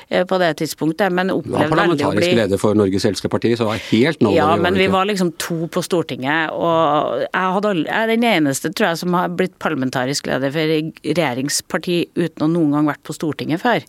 eh, 0.08 0.24
på 0.30 0.38
det 0.40 0.54
tidspunktet, 0.62 1.12
men 1.12 1.28
Du 1.28 1.34
var 1.36 1.42
opplevde 1.42 1.60
veldig 1.60 1.68
å 1.68 1.76
parlamentarisk 1.76 2.38
leder 2.40 2.62
for 2.62 2.80
Norges 2.80 3.06
eldste 3.10 3.32
parti, 3.34 3.52
så 3.60 3.68
var 3.68 3.82
helt 3.90 4.24
nobody. 4.24 4.38
ja, 4.40 4.48
men 4.56 4.80
vi 4.80 4.88
var 4.94 5.10
liksom 5.10 5.34
to 5.42 5.68
på 5.74 5.84
Stortinget, 5.84 6.54
og 6.56 7.26
jeg, 7.26 7.52
hadde, 7.58 7.74
jeg 7.84 7.98
er 8.00 8.12
den 8.14 8.26
eneste, 8.32 8.72
tror 8.72 8.94
jeg, 8.94 9.02
som 9.04 9.20
har 9.20 9.36
blitt 9.36 9.58
parlamentarisk 9.60 10.32
leder 10.32 10.54
for 10.56 10.74
regjeringsparti 11.12 11.98
uten 12.16 12.48
å 12.48 12.52
noen 12.56 12.76
gang 12.78 12.90
vært 12.94 13.04
på 13.08 13.16
Stortinget 13.18 13.62
før. 13.64 13.84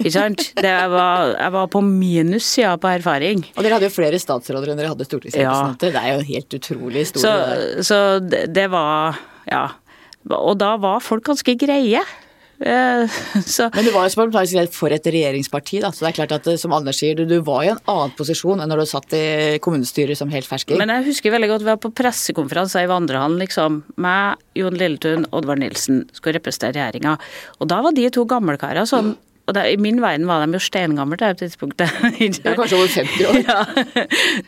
Ikke 0.00 0.14
sant? 0.18 0.46
Det 0.68 0.74
var, 0.90 1.36
jeg 1.38 1.54
var 1.54 1.68
på 1.70 1.80
minussida 1.86 2.74
på 2.82 2.90
erfaring. 2.90 3.44
Og 3.54 3.62
dere 3.62 3.78
hadde 3.78 3.88
jo 3.88 3.94
flere 3.94 4.18
statsråder 4.20 4.72
enn 4.72 4.80
dere 4.80 4.90
hadde 4.90 5.06
stortingsrepresentanter. 5.06 5.94
Det 5.94 6.02
er 6.02 6.10
jo 6.16 6.18
en 6.24 6.28
helt 6.34 6.56
utrolig 6.58 7.04
Så, 7.06 7.12
historie. 7.14 7.58
det 7.78 7.86
så 7.86 8.00
det, 8.26 8.42
det 8.58 8.66
var 8.74 9.20
Ja. 9.48 9.68
Og 10.26 10.56
da 10.60 10.74
var 10.80 11.04
folk 11.04 11.26
ganske 11.28 11.54
greie. 11.60 12.02
Eh, 12.60 13.18
Så 13.46 13.70
Men 13.74 13.84
du 13.84 13.92
var 13.94 14.06
jo 14.06 14.10
som 14.12 14.22
parlamentarisk 14.24 14.56
leder 14.56 14.72
for 14.74 14.94
et 14.94 15.06
regjeringsparti, 15.06 15.78
da. 15.84 15.92
Så 15.94 16.04
det 16.04 16.10
er 16.10 16.16
klart 16.16 16.34
at 16.34 16.48
eh, 16.50 16.58
som 16.60 16.74
Anders 16.74 16.98
sier, 17.00 17.14
du, 17.18 17.24
du 17.28 17.38
var 17.46 17.62
i 17.64 17.70
en 17.72 17.80
annen 17.90 18.14
posisjon 18.18 18.62
enn 18.62 18.72
når 18.72 18.82
du 18.82 18.90
satt 18.90 19.14
i 19.16 19.22
kommunestyret 19.64 20.18
som 20.18 20.32
helt 20.34 20.48
fersking. 20.48 20.80
Men 20.80 20.92
jeg 20.96 21.08
husker 21.12 21.34
veldig 21.34 21.52
godt 21.52 21.66
vi 21.66 21.70
var 21.70 21.80
på 21.82 21.92
pressekonferanse 22.02 22.82
i 22.82 22.90
vandrehallen, 22.90 23.38
liksom. 23.44 23.82
Meg, 24.02 24.42
Jon 24.58 24.78
Lilletun, 24.78 25.28
Oddvar 25.30 25.60
Nilsen 25.60 26.04
skulle 26.12 26.38
representere 26.40 26.76
regjeringa. 26.80 27.16
Og 27.62 27.70
da 27.70 27.80
var 27.86 27.96
de 27.96 28.10
to 28.14 28.26
gammelkarer 28.28 28.88
sånn 28.90 29.14
Og 29.48 29.54
da, 29.56 29.64
i 29.64 29.78
min 29.80 30.02
verden 30.04 30.26
var 30.28 30.44
de 30.44 30.58
jo 30.58 30.60
steingamle 30.60 31.16
til 31.16 31.32
det 31.32 31.40
tidspunktet. 31.40 31.88
Du 32.44 32.50
kanskje 32.52 32.76
over 32.76 32.90
50 32.92 33.28
år. 33.30 33.38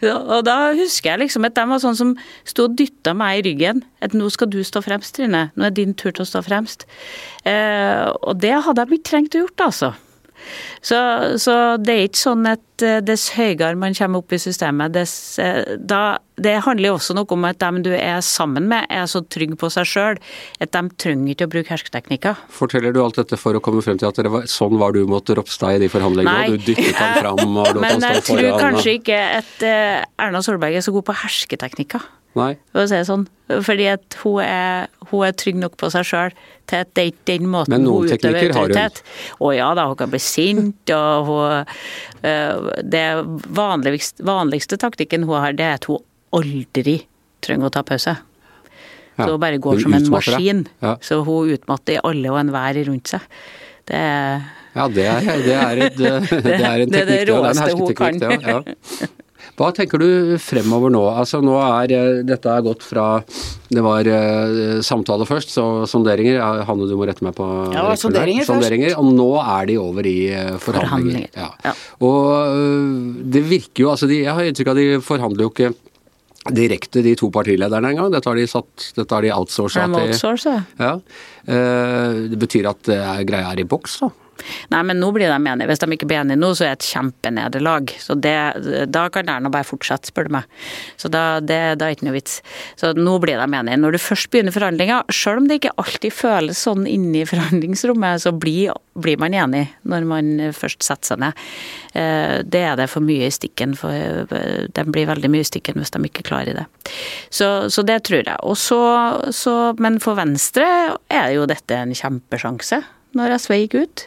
Ja. 0.04 0.16
Og 0.36 0.44
da 0.44 0.58
husker 0.76 1.14
jeg 1.14 1.22
liksom 1.24 1.46
at 1.48 1.56
de 1.56 1.64
var 1.70 1.80
sånn 1.82 1.96
som 1.96 2.12
sto 2.48 2.68
og 2.68 2.76
dytta 2.76 3.14
meg 3.16 3.40
i 3.40 3.44
ryggen. 3.48 3.82
At 4.04 4.14
nå 4.16 4.28
skal 4.32 4.50
du 4.52 4.60
stå 4.66 4.82
fremst, 4.84 5.16
Trine. 5.16 5.48
Nå 5.56 5.68
er 5.70 5.74
din 5.76 5.96
tur 5.96 6.12
til 6.12 6.26
å 6.26 6.28
stå 6.28 6.44
fremst. 6.44 6.86
Eh, 7.48 8.06
og 8.20 8.40
det 8.44 8.52
hadde 8.66 8.84
de 8.84 8.98
ikke 8.98 9.10
trengt 9.10 9.36
å 9.36 9.44
gjort, 9.46 9.66
altså. 9.70 9.92
Så, 10.80 10.98
så 11.40 11.54
det 11.80 11.96
er 11.96 12.06
ikke 12.08 12.22
sånn 12.22 12.46
at 12.48 12.62
eh, 12.86 12.98
dess 13.04 13.28
høyere 13.36 13.76
man 13.78 13.94
kommer 13.96 14.22
opp 14.22 14.32
i 14.32 14.38
systemet, 14.40 14.92
dess 14.94 15.38
eh, 15.42 15.76
da, 15.78 16.18
Det 16.40 16.54
handler 16.64 16.94
også 16.96 17.14
noe 17.18 17.28
om 17.36 17.44
at 17.44 17.58
dem 17.60 17.82
du 17.84 17.90
er 17.92 18.20
sammen 18.24 18.68
med, 18.70 18.86
er 18.88 19.04
så 19.10 19.20
trygge 19.28 19.58
på 19.60 19.68
seg 19.72 19.88
sjøl 19.88 20.20
at 20.60 20.70
de 20.72 20.82
trenger 20.96 21.34
ikke 21.34 21.48
å 21.48 21.52
bruke 21.52 21.74
hersketeknikker. 21.74 22.38
Forteller 22.48 22.94
du 22.96 23.02
alt 23.04 23.18
dette 23.20 23.36
for 23.40 23.56
å 23.58 23.60
komme 23.60 23.82
frem 23.84 23.98
til 24.00 24.08
at 24.08 24.22
var, 24.32 24.46
sånn 24.48 24.78
var 24.80 24.96
du 24.96 25.02
mot 25.10 25.34
Ropstad 25.36 25.76
i 25.76 25.82
de 25.84 25.90
forhandlingene? 25.92 26.46
Nei. 26.46 26.46
og 26.54 26.62
Du 26.64 26.70
dyttet 26.72 26.96
ham 26.96 27.18
fram 27.20 27.44
og 27.44 27.74
lot 27.74 27.74
han 27.74 27.82
Men 27.86 28.00
stå 28.00 28.14
jeg 28.14 28.24
tror 28.30 28.40
foran? 28.40 28.54
og- 28.54 28.64
kanskje 28.64 28.96
ikke 29.02 29.20
at 29.42 29.68
eh, 29.68 30.24
Erna 30.24 30.40
Solberg 30.46 30.80
er 30.80 30.86
så 30.86 30.96
god 30.96 31.06
på 31.10 31.18
hersketeknikker. 31.26 32.08
Nei. 32.38 32.52
for 32.70 32.84
å 32.84 32.86
si 32.86 32.94
det 32.94 33.06
sånn. 33.08 33.24
Fordi 33.66 33.86
at 33.90 34.14
hun 34.22 34.36
er, 34.44 34.84
hun 35.10 35.24
er 35.26 35.32
trygg 35.34 35.56
nok 35.58 35.72
på 35.80 35.88
seg 35.90 36.04
sjøl 36.06 36.34
til 36.70 36.84
at 36.84 36.92
det 36.94 37.02
er 37.02 37.08
ikke 37.10 37.24
den 37.32 37.48
måten 37.50 37.74
Men 37.74 37.82
noen 37.82 38.04
hun 38.04 38.06
utøver 38.06 38.36
teknikker 38.38 38.54
har 38.54 38.70
hun. 38.70 39.00
Å 39.42 39.50
ja 39.56 39.70
da, 39.74 39.88
hun 39.90 39.98
kan 39.98 40.12
bli 40.12 40.20
sint, 40.22 40.92
og 40.94 41.26
hun 41.26 41.72
øh, 42.30 42.69
Det 42.82 43.04
vanligste, 43.56 44.24
vanligste 44.26 44.78
taktikken 44.80 45.24
hun 45.28 45.40
har, 45.42 45.52
det 45.56 45.66
er 45.66 45.78
at 45.80 45.88
hun 45.90 46.02
aldri 46.36 47.00
trenger 47.44 47.70
å 47.70 47.74
ta 47.74 47.82
pause. 47.86 48.16
Ja. 49.16 49.26
Så 49.26 49.32
hun 49.34 49.40
bare 49.42 49.58
går 49.60 49.80
Hun 49.80 49.82
som 49.82 49.94
en 49.96 50.06
utmatter 50.06 50.36
maskin. 50.36 50.62
Ja. 50.80 50.94
Så 51.04 51.20
hun 51.26 51.50
utmatter 51.56 52.00
alle 52.04 52.32
og 52.32 52.38
enhver 52.40 52.80
rundt 52.88 53.12
seg. 53.12 53.20
Det 53.90 53.96
er 53.98 54.40
Ja, 54.70 54.84
det 54.86 55.04
er, 55.10 55.24
det 55.42 55.54
er, 55.58 55.80
et, 55.88 55.96
det 56.46 56.60
er 56.60 56.84
en 56.84 56.92
Det 56.92 57.00
er 57.02 57.08
det 57.10 57.22
råeste 57.32 57.72
hun 57.74 57.94
kan. 57.98 58.20
ja. 58.22 58.60
Hva 59.60 59.68
tenker 59.76 60.00
du 60.00 60.06
fremover 60.40 60.88
nå? 60.94 61.02
Altså 61.20 61.42
nå 61.44 61.52
er 61.60 61.92
eh, 61.92 62.20
Dette 62.24 62.48
er 62.48 62.62
gått 62.64 62.80
fra 62.86 63.18
Det 63.68 63.82
var 63.84 64.08
eh, 64.08 64.78
samtale 64.86 65.26
først, 65.28 65.52
så 65.52 65.64
sonderinger. 65.90 66.38
Hanne, 66.64 66.86
du 66.88 66.94
må 66.96 67.04
rette 67.10 67.24
meg 67.26 67.36
på 67.36 67.44
Ja, 67.74 67.82
sonderinger, 68.00 68.46
sonderinger 68.48 68.94
først. 68.94 69.02
Og 69.04 69.12
nå 69.18 69.26
er 69.42 69.68
de 69.68 69.76
over 69.82 70.08
i 70.08 70.16
eh, 70.32 70.54
forhandlinger. 70.64 71.28
Forhandlinger, 71.28 71.28
Ja. 71.36 71.50
ja. 71.68 71.74
Og 72.00 72.56
øh, 72.56 73.20
det 73.36 73.44
virker 73.50 73.84
jo 73.84 73.92
altså 73.92 74.08
de, 74.08 74.22
Jeg 74.24 74.32
har 74.38 74.48
inntrykk 74.48 74.72
av 74.72 74.80
at 74.80 74.82
de 74.82 75.04
forhandler 75.04 75.44
jo 75.44 75.52
ikke 75.52 75.72
direkte, 76.56 77.02
de 77.04 77.12
to 77.20 77.28
partilederne 77.28 77.90
engang. 77.92 78.08
Dette 78.14 78.30
har 78.32 78.38
de, 78.40 78.46
satt, 78.48 78.86
dette 78.96 79.12
har 79.12 79.26
de 79.26 79.34
outsourca 79.36 79.84
de 79.92 80.06
outsource, 80.06 80.56
ja. 80.80 80.94
Eh, 81.44 82.16
Det 82.32 82.40
betyr 82.40 82.70
at 82.72 82.88
greia 83.28 83.52
er 83.52 83.60
i 83.60 83.68
boks, 83.68 83.98
da. 84.06 84.08
Nei, 84.72 84.82
men 84.86 85.00
nå 85.02 85.10
blir 85.14 85.30
de 85.30 85.36
enige. 85.38 85.68
Hvis 85.70 85.82
de 85.82 85.88
ikke 85.96 86.08
blir 86.10 86.20
enige 86.22 86.40
nå, 86.40 86.52
så 86.56 86.66
er 86.66 86.74
det 86.74 86.80
et 86.80 86.88
kjempenederlag. 86.90 87.94
Så 88.00 88.16
det, 88.18 88.34
da 88.92 89.06
kan 89.12 89.28
Erna 89.32 89.50
bare 89.52 89.66
fortsette, 89.68 90.10
spør 90.12 90.28
du 90.30 90.34
meg. 90.38 90.58
Så 91.00 91.10
da, 91.12 91.24
det, 91.40 91.60
da 91.80 91.88
er 91.88 91.96
ikke 91.96 92.08
noe 92.08 92.16
vits. 92.18 92.38
Så 92.80 92.92
nå 92.96 93.16
blir 93.22 93.40
de 93.40 93.46
enige. 93.60 93.80
Når 93.80 93.96
du 93.96 94.00
først 94.02 94.30
begynner 94.32 94.54
forhandlinger, 94.54 95.04
selv 95.14 95.42
om 95.42 95.48
det 95.50 95.60
ikke 95.60 95.74
alltid 95.80 96.14
føles 96.16 96.62
sånn 96.66 96.86
inne 96.90 97.22
i 97.22 97.28
forhandlingsrommet, 97.28 98.24
så 98.24 98.32
blir, 98.36 98.74
blir 98.98 99.20
man 99.20 99.36
enig 99.36 99.66
når 99.88 100.08
man 100.08 100.32
først 100.56 100.84
setter 100.86 101.12
seg 101.14 101.22
ned. 101.26 101.44
Eh, 101.94 102.36
Det 102.50 102.62
er 102.66 102.76
det 102.78 102.88
for 102.90 103.04
mye 103.04 103.28
i 103.28 103.34
stikken. 103.34 103.74
For 103.78 103.90
de 103.90 104.84
blir 104.90 105.08
veldig 105.10 105.30
mye 105.32 105.44
i 105.44 105.48
stikken 105.48 105.78
hvis 105.80 105.92
de 105.94 106.02
ikke 106.08 106.26
klarer 106.30 106.56
det. 106.62 106.66
Så, 107.30 107.68
så 107.72 107.84
det 107.86 108.00
tror 108.08 108.22
jeg. 108.24 108.56
Så, 108.60 108.78
så, 109.36 109.54
men 109.78 109.98
for 110.02 110.18
Venstre 110.18 110.66
er 111.10 111.30
jo 111.34 111.46
dette 111.50 111.76
en 111.76 111.94
kjempesjanse, 111.96 112.80
når 113.18 113.36
SV 113.38 113.58
gikk 113.64 113.76
ut. 113.82 114.06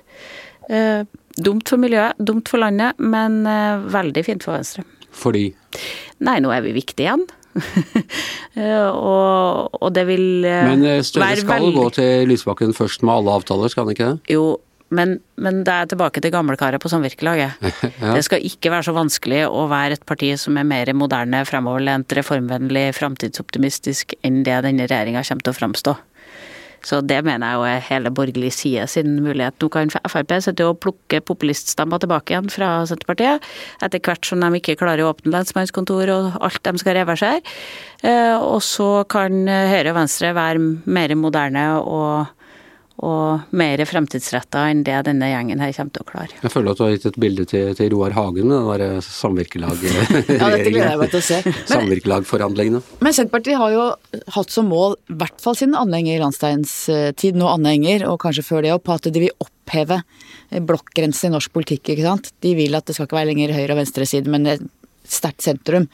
Eh, 0.70 1.04
dumt 1.44 1.70
for 1.70 1.82
miljøet, 1.82 2.20
dumt 2.20 2.50
for 2.52 2.62
landet, 2.64 3.00
men 3.02 3.44
eh, 3.50 3.86
veldig 3.94 4.26
fint 4.26 4.46
for 4.46 4.58
Venstre. 4.58 4.86
Fordi 5.14 5.48
Nei, 6.24 6.38
nå 6.42 6.52
er 6.54 6.62
vi 6.66 6.76
viktige 6.76 7.10
igjen. 7.10 7.26
Eh, 8.54 8.86
og, 8.86 9.74
og 9.82 9.90
det 9.96 10.04
vil 10.06 10.44
eh, 10.46 10.68
Men 10.68 10.84
eh, 10.86 11.00
Støre 11.02 11.40
skal 11.40 11.64
gå 11.74 11.88
til 11.96 12.28
Lysbakken 12.30 12.70
først 12.78 13.02
med 13.02 13.16
alle 13.16 13.34
avtaler, 13.40 13.72
skal 13.74 13.88
han 13.88 13.96
ikke 13.96 14.10
det? 14.12 14.34
Jo, 14.36 14.44
men, 14.94 15.16
men 15.42 15.64
det 15.66 15.74
er 15.74 15.90
tilbake 15.90 16.22
til 16.22 16.30
gamlekaret 16.36 16.82
på 16.82 16.92
samvirkelaget. 16.92 17.58
Ja. 18.04 18.14
Det 18.14 18.22
skal 18.28 18.46
ikke 18.46 18.70
være 18.70 18.86
så 18.86 18.94
vanskelig 18.94 19.42
å 19.48 19.66
være 19.72 19.98
et 19.98 20.06
parti 20.06 20.30
som 20.38 20.58
er 20.60 20.68
mer 20.70 20.92
moderne, 20.98 21.42
fremoverlent, 21.50 22.14
reformvennlig, 22.14 22.92
framtidsoptimistisk 22.98 24.14
enn 24.22 24.44
det 24.46 24.60
denne 24.68 24.86
regjeringa 24.86 25.26
kommer 25.26 25.48
til 25.48 25.56
å 25.56 25.58
framstå. 25.64 25.96
Så 26.84 27.00
det 27.06 27.22
mener 27.24 27.48
jeg 27.48 27.60
jo 27.60 27.66
er 27.70 27.86
hele 27.88 28.12
borgerlig 28.12 28.52
side 28.56 28.88
sin 28.92 29.16
mulighet. 29.24 29.56
Nå 29.64 29.70
kan 29.72 29.92
Frp 29.94 30.36
sitte 30.44 30.68
og 30.68 30.82
plukke 30.84 31.22
populiststemmer 31.24 32.02
tilbake 32.04 32.36
igjen 32.36 32.52
fra 32.52 32.74
Senterpartiet, 32.90 33.44
etter 33.86 34.04
hvert 34.04 34.28
som 34.28 34.44
de 34.44 34.52
ikke 34.60 34.78
klarer 34.82 35.06
å 35.06 35.14
åpne 35.14 35.32
lensmannskontor 35.38 36.12
og 36.12 36.38
alt 36.44 36.64
de 36.68 36.84
skal 36.84 37.00
reversere. 37.00 37.42
Eh, 38.04 38.36
Og 38.36 38.60
så 38.66 39.08
kan 39.08 39.46
Høyre 39.48 39.94
og 39.94 40.00
Venstre 40.02 40.34
være 40.36 40.60
mer 40.86 41.16
moderne 41.16 41.68
og, 41.80 42.34
og 43.04 43.54
mer 43.56 43.82
fremtidsretta 43.88 44.64
enn 44.72 44.84
det 44.88 45.02
denne 45.10 45.28
gjengen 45.28 45.62
her 45.64 45.74
kommer 45.76 45.96
til 45.96 46.06
å 46.06 46.08
klare. 46.08 46.38
Jeg 46.40 46.54
føler 46.54 46.72
at 46.72 46.80
du 46.80 46.84
har 46.86 46.94
gitt 46.94 47.08
et 47.10 47.20
bilde 47.20 47.46
til, 47.50 47.72
til 47.78 47.90
Roar 47.94 48.16
Hagen 48.16 48.48
med 48.48 48.56
den 48.58 48.70
der 48.70 49.06
samvirkelag 49.06 49.84
Ja, 49.90 50.50
dette 50.54 50.72
gleder 50.72 50.94
jeg 50.94 51.02
meg 51.02 51.12
til 51.14 51.20
å 51.20 51.26
se. 51.28 51.40
Men, 51.48 51.58
Samvirkelagforhandlingene. 51.74 52.82
men 53.04 53.16
Senterpartiet 53.16 53.60
har 53.60 53.74
jo 53.74 53.88
hatt 54.36 54.54
som 54.54 54.70
mål, 54.72 54.96
i 55.12 55.18
hvert 55.20 55.42
fall 55.44 55.58
siden 55.60 55.76
Anne 55.80 56.00
Enger 56.00 56.22
Landsteins 56.24 56.76
eh, 56.92 57.10
tid, 57.20 57.38
nå 57.40 57.50
Anne 57.52 57.74
Enger, 57.76 58.08
og 58.12 58.20
kanskje 58.24 58.46
før 58.48 58.64
det 58.66 58.74
opp, 58.76 58.92
at 58.94 59.10
de 59.12 59.26
vil 59.26 59.44
oppheve 59.44 60.00
eh, 60.00 60.62
blokkgrensen 60.64 61.32
i 61.32 61.36
norsk 61.36 61.54
politikk. 61.56 61.94
ikke 61.94 62.08
sant? 62.08 62.32
De 62.46 62.54
vil 62.58 62.78
at 62.78 62.88
det 62.88 62.96
skal 62.98 63.10
ikke 63.10 63.20
være 63.20 63.32
lenger 63.34 63.56
høyre- 63.58 63.76
og 63.76 63.82
venstreside, 63.82 64.32
men 64.32 64.48
sterkt 65.08 65.46
sentrum. 65.46 65.88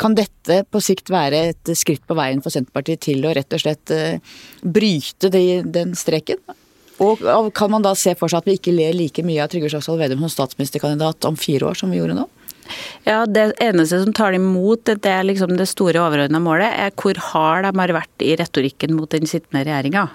Kan 0.00 0.16
dette 0.18 0.62
på 0.70 0.80
sikt 0.82 1.10
være 1.12 1.44
et 1.52 1.72
skritt 1.78 2.04
på 2.06 2.16
veien 2.18 2.42
for 2.44 2.54
Senterpartiet 2.54 3.04
til 3.08 3.24
å 3.26 3.34
rett 3.36 3.52
og 3.52 3.62
slett 3.62 3.92
eh, 3.94 4.34
bryte 4.62 5.30
de, 5.32 5.62
den 5.64 5.96
streken? 5.98 6.40
Og 7.02 7.50
kan 7.56 7.72
man 7.72 7.82
da 7.82 7.94
se 7.98 8.14
for 8.18 8.30
seg 8.30 8.42
at 8.42 8.48
vi 8.48 8.58
ikke 8.58 8.74
ler 8.74 8.94
like 8.94 9.24
mye 9.26 9.42
av 9.42 9.50
Trygve 9.50 9.72
Slagsvold 9.72 10.02
Vedum 10.04 10.22
som 10.22 10.30
statsministerkandidat 10.36 11.24
om 11.26 11.38
fire 11.40 11.72
år, 11.72 11.78
som 11.78 11.90
vi 11.90 11.98
gjorde 11.98 12.18
nå? 12.20 12.28
Ja, 13.04 13.26
Det 13.26 13.52
eneste 13.60 13.98
som 14.04 14.12
tar 14.14 14.36
imot 14.36 14.84
det, 14.86 15.00
er 15.06 15.24
liksom 15.26 15.56
det 15.58 15.66
store 15.70 16.00
overordna 16.02 16.38
målet, 16.40 16.70
er 16.70 16.94
hvor 16.94 17.18
hard 17.32 17.66
de 17.66 17.72
har 17.80 17.94
vært 17.96 18.24
i 18.24 18.36
retorikken 18.38 18.94
mot 18.94 19.10
den 19.10 19.26
sittende 19.26 19.64
regjeringa. 19.66 20.08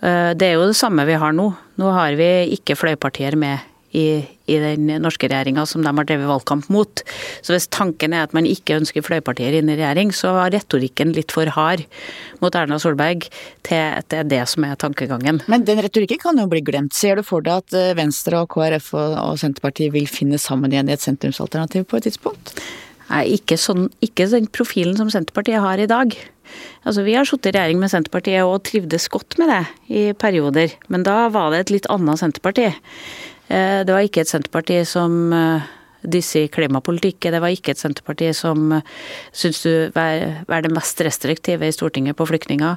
Eh, 0.00 0.34
Det 0.34 0.46
er 0.48 0.54
jo 0.54 0.68
det 0.70 0.78
samme 0.78 1.06
vi 1.06 1.18
har 1.18 1.32
nå. 1.32 1.50
Nå 1.78 1.92
har 1.92 2.14
vi 2.14 2.30
ikke 2.54 2.78
fløypartier 2.78 3.36
med 3.36 3.58
i, 3.94 4.24
i 4.50 4.58
den 4.60 4.90
norske 5.02 5.28
regjeringa 5.30 5.64
som 5.70 5.84
de 5.84 5.92
har 5.94 6.08
drevet 6.08 6.28
valgkamp 6.28 6.68
mot. 6.74 7.02
Så 7.46 7.54
hvis 7.54 7.68
tanken 7.72 8.16
er 8.16 8.26
at 8.26 8.34
man 8.36 8.48
ikke 8.48 8.76
ønsker 8.80 9.04
fløypartier 9.06 9.56
inn 9.58 9.70
i 9.70 9.78
regjering, 9.78 10.12
så 10.14 10.34
var 10.36 10.52
retorikken 10.54 11.14
litt 11.16 11.34
for 11.34 11.50
hard 11.54 11.84
mot 12.42 12.54
Erna 12.58 12.80
Solberg 12.82 13.28
til 13.66 13.80
at 13.80 14.10
det 14.12 14.22
er 14.22 14.30
det 14.34 14.42
som 14.50 14.66
er 14.66 14.78
tankegangen. 14.80 15.42
Men 15.50 15.66
den 15.68 15.82
retorikken 15.84 16.20
kan 16.22 16.40
jo 16.40 16.48
bli 16.50 16.64
glemt. 16.66 16.96
Ser 16.96 17.20
du 17.20 17.26
for 17.26 17.44
deg 17.44 17.62
at 17.64 17.78
eh, 17.78 17.94
Venstre 17.98 18.42
og 18.42 18.50
KrF 18.54 18.92
og, 18.98 19.18
og 19.22 19.38
Senterpartiet 19.40 19.94
vil 19.94 20.10
finne 20.10 20.40
sammen 20.42 20.74
igjen 20.74 20.90
i 20.90 20.96
et 20.96 21.04
sentrumsalternativ 21.04 21.86
på 21.88 22.00
et 22.00 22.10
tidspunkt? 22.10 22.56
Nei, 23.10 23.24
ikke, 23.36 23.58
sånn, 23.60 23.90
ikke 24.04 24.26
den 24.32 24.48
profilen 24.48 24.96
som 24.98 25.10
Senterpartiet 25.12 25.62
har 25.62 25.80
i 25.80 25.90
dag. 25.90 26.14
Altså, 26.84 27.04
Vi 27.04 27.14
har 27.16 27.28
sittet 27.28 27.52
i 27.52 27.58
regjering 27.58 27.80
med 27.82 27.92
Senterpartiet 27.92 28.48
og 28.48 28.62
trivdes 28.64 29.08
godt 29.12 29.36
med 29.40 29.52
det 29.52 29.62
i 29.88 30.02
perioder, 30.16 30.74
men 30.88 31.04
da 31.06 31.28
var 31.32 31.52
det 31.52 31.64
et 31.64 31.74
litt 31.76 31.90
annet 31.92 32.20
Senterparti. 32.20 32.72
Eh, 33.48 33.84
Det 33.84 33.92
var 33.92 34.04
ikke 34.04 34.24
et 34.24 34.30
Senterparti 34.30 34.80
som 34.88 35.32
eh, 35.32 35.72
disse 36.04 36.44
i 36.44 36.50
klimapolitikk. 36.52 37.30
Det 37.32 37.40
var 37.40 37.52
ikke 37.52 37.72
et 37.72 37.80
Senterparti 37.80 38.30
som 38.36 38.72
eh, 38.76 38.84
syns 39.32 39.62
du 39.64 39.90
var, 39.94 40.64
det 40.64 40.72
mest 40.72 41.00
restriktive 41.04 41.68
i 41.68 41.74
Stortinget 41.74 42.16
på 42.16 42.26
flyktninger. 42.28 42.76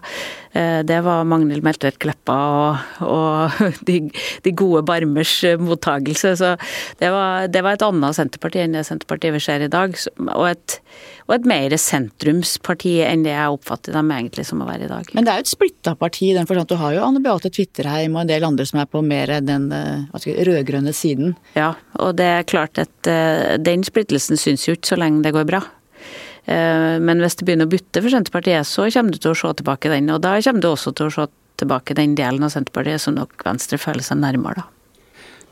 Det 0.88 0.98
var 1.06 1.28
Magnhild 1.28 1.62
Meltvedt 1.62 2.00
Kleppa 2.02 2.38
og, 2.58 3.04
og 3.06 3.60
de, 3.88 4.00
de 4.44 4.54
gode 4.58 4.82
Barmers 4.88 5.44
mottagelse. 5.60 6.34
Så 6.40 6.56
det 7.00 7.12
var, 7.14 7.48
det 7.52 7.62
var 7.64 7.78
et 7.78 7.86
annet 7.86 8.18
Senterparti 8.18 8.64
enn 8.64 8.74
det 8.74 8.88
Senterpartiet 8.88 9.36
vi 9.36 9.44
ser 9.44 9.68
i 9.68 9.70
dag. 9.72 9.94
Og 10.34 10.48
et, 10.50 10.80
og 11.28 11.34
et 11.36 11.48
mer 11.50 11.74
sentrumsparti 11.76 12.94
enn 13.04 13.26
det 13.26 13.34
jeg 13.34 13.56
oppfatter 13.58 13.96
dem 13.98 14.12
egentlig 14.16 14.46
som 14.48 14.62
å 14.64 14.68
være 14.68 14.88
i 14.88 14.92
dag. 14.92 15.10
Men 15.14 15.28
det 15.28 15.34
er 15.34 15.42
jo 15.42 15.46
et 15.48 15.52
splitta 15.52 15.94
parti 16.00 16.30
i 16.30 16.36
den 16.38 16.48
forstand 16.48 16.72
du 16.72 16.78
har 16.80 16.96
jo 16.96 17.04
Anne 17.04 17.22
Beate 17.24 17.52
Twitterheim 17.52 18.16
og 18.16 18.24
en 18.24 18.32
del 18.32 18.48
andre 18.48 18.68
som 18.70 18.80
er 18.80 18.88
på 18.92 19.02
mer 19.04 19.34
den 19.44 19.68
eh, 19.76 20.06
rød-grønne 20.48 20.94
siden. 20.96 21.36
Ja, 21.58 21.74
og 22.00 22.16
det 22.22 22.30
er 22.32 22.48
klart 22.48 22.80
at 22.80 23.12
eh, 23.12 23.58
den 23.60 23.84
splittelsen 23.88 24.40
syns 24.40 24.68
jo 24.70 24.78
ikke 24.78 24.94
så 24.94 25.00
lenge 25.00 25.26
det 25.26 25.36
går 25.36 25.50
bra. 25.50 25.62
Eh, 26.48 26.96
Men 27.04 27.20
hvis 27.24 27.36
det 27.36 27.50
begynner 27.50 27.68
å 27.68 27.74
bytte 27.76 28.02
for 28.02 28.14
Senterpartiet, 28.14 28.68
så 28.70 28.88
kommer 28.88 29.12
du 29.12 29.20
til 29.20 29.36
å 29.36 29.38
se 29.42 29.54
tilbake 29.60 29.92
den. 29.92 30.08
Og 30.16 30.24
da 30.24 30.38
kommer 30.40 30.64
du 30.64 30.72
også 30.72 30.96
til 30.96 31.10
å 31.12 31.16
se 31.18 31.28
tilbake 31.60 31.98
den 31.98 32.16
delen 32.16 32.46
av 32.46 32.54
Senterpartiet 32.54 33.04
som 33.04 33.18
nok 33.18 33.44
Venstre 33.44 33.80
føler 33.82 34.06
seg 34.06 34.22
nærmere, 34.24 34.64
da. 34.64 34.77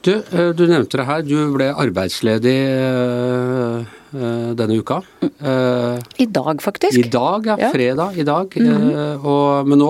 Du, 0.06 0.14
eh, 0.14 0.50
du 0.54 0.68
nevnte 0.70 1.00
det 1.00 1.06
her. 1.08 1.24
Du 1.26 1.38
ble 1.56 1.72
arbeidsledig 1.74 2.54
eh, 2.54 3.86
eh, 4.14 4.50
denne 4.58 4.78
uka. 4.78 5.00
I 5.26 6.28
dag, 6.30 6.62
faktisk. 6.62 7.00
I 7.00 7.08
dag, 7.10 7.48
ja. 7.50 7.72
Fredag 7.74 8.20
i 8.22 8.26
dag. 8.28 8.54
Eh, 8.62 9.26
og, 9.26 9.66
men 9.66 9.82
nå, 9.82 9.90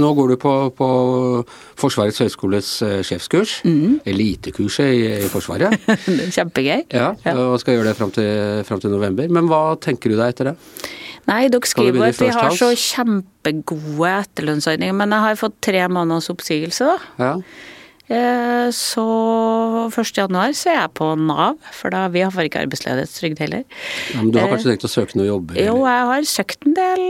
nå 0.00 0.10
går 0.18 0.32
du 0.32 0.36
på, 0.42 0.54
på 0.74 0.88
Forsvarets 1.78 2.18
høgskoles 2.24 2.70
sjefskurs. 3.06 3.60
Mm 3.64 3.76
-hmm. 3.78 3.94
Elitekurset 4.10 4.90
i, 4.90 5.04
i 5.22 5.28
Forsvaret. 5.30 5.78
Kjempegøy. 6.36 6.82
Ja, 6.90 7.14
og 7.36 7.60
skal 7.60 7.74
gjøre 7.74 7.88
det 7.88 7.96
fram 7.96 8.10
til, 8.10 8.64
fram 8.64 8.80
til 8.80 8.90
november. 8.90 9.28
Men 9.28 9.46
hva 9.46 9.78
tenker 9.78 10.10
du 10.10 10.16
deg 10.16 10.34
etter 10.34 10.44
det? 10.50 10.56
Nei, 11.26 11.48
dere 11.48 11.66
skriver 11.66 12.08
at 12.08 12.20
vi 12.20 12.28
har 12.28 12.50
så 12.50 12.74
kjempegode 12.74 14.10
etterlønnsordninger, 14.18 14.92
men 14.92 15.12
jeg 15.12 15.20
har 15.20 15.34
fått 15.36 15.54
tre 15.62 15.88
måneders 15.88 16.28
oppsigelse, 16.28 16.84
da. 16.84 16.98
Ja. 17.18 17.38
Eh, 18.12 18.68
Så 18.74 19.04
1. 19.88 20.10
januar 20.18 20.52
så 20.56 20.70
er 20.72 20.76
jeg 20.76 20.90
på 20.98 21.06
Nav, 21.16 21.56
for 21.72 21.92
da 21.94 22.02
vi 22.12 22.20
har 22.20 22.48
ikke 22.48 22.60
arbeidsledighetstrygd 22.64 23.40
heller. 23.40 23.62
Ja, 24.12 24.20
men 24.20 24.32
du 24.32 24.38
har 24.40 24.50
kanskje 24.52 24.74
tenkt 24.74 24.84
å 24.88 24.90
søke 24.92 25.16
noen 25.16 25.30
jobber? 25.30 25.60
Jo, 25.60 25.76
jeg 25.88 26.08
har 26.10 26.26
søkt 26.28 26.66
en 26.68 26.76
del, 26.76 27.04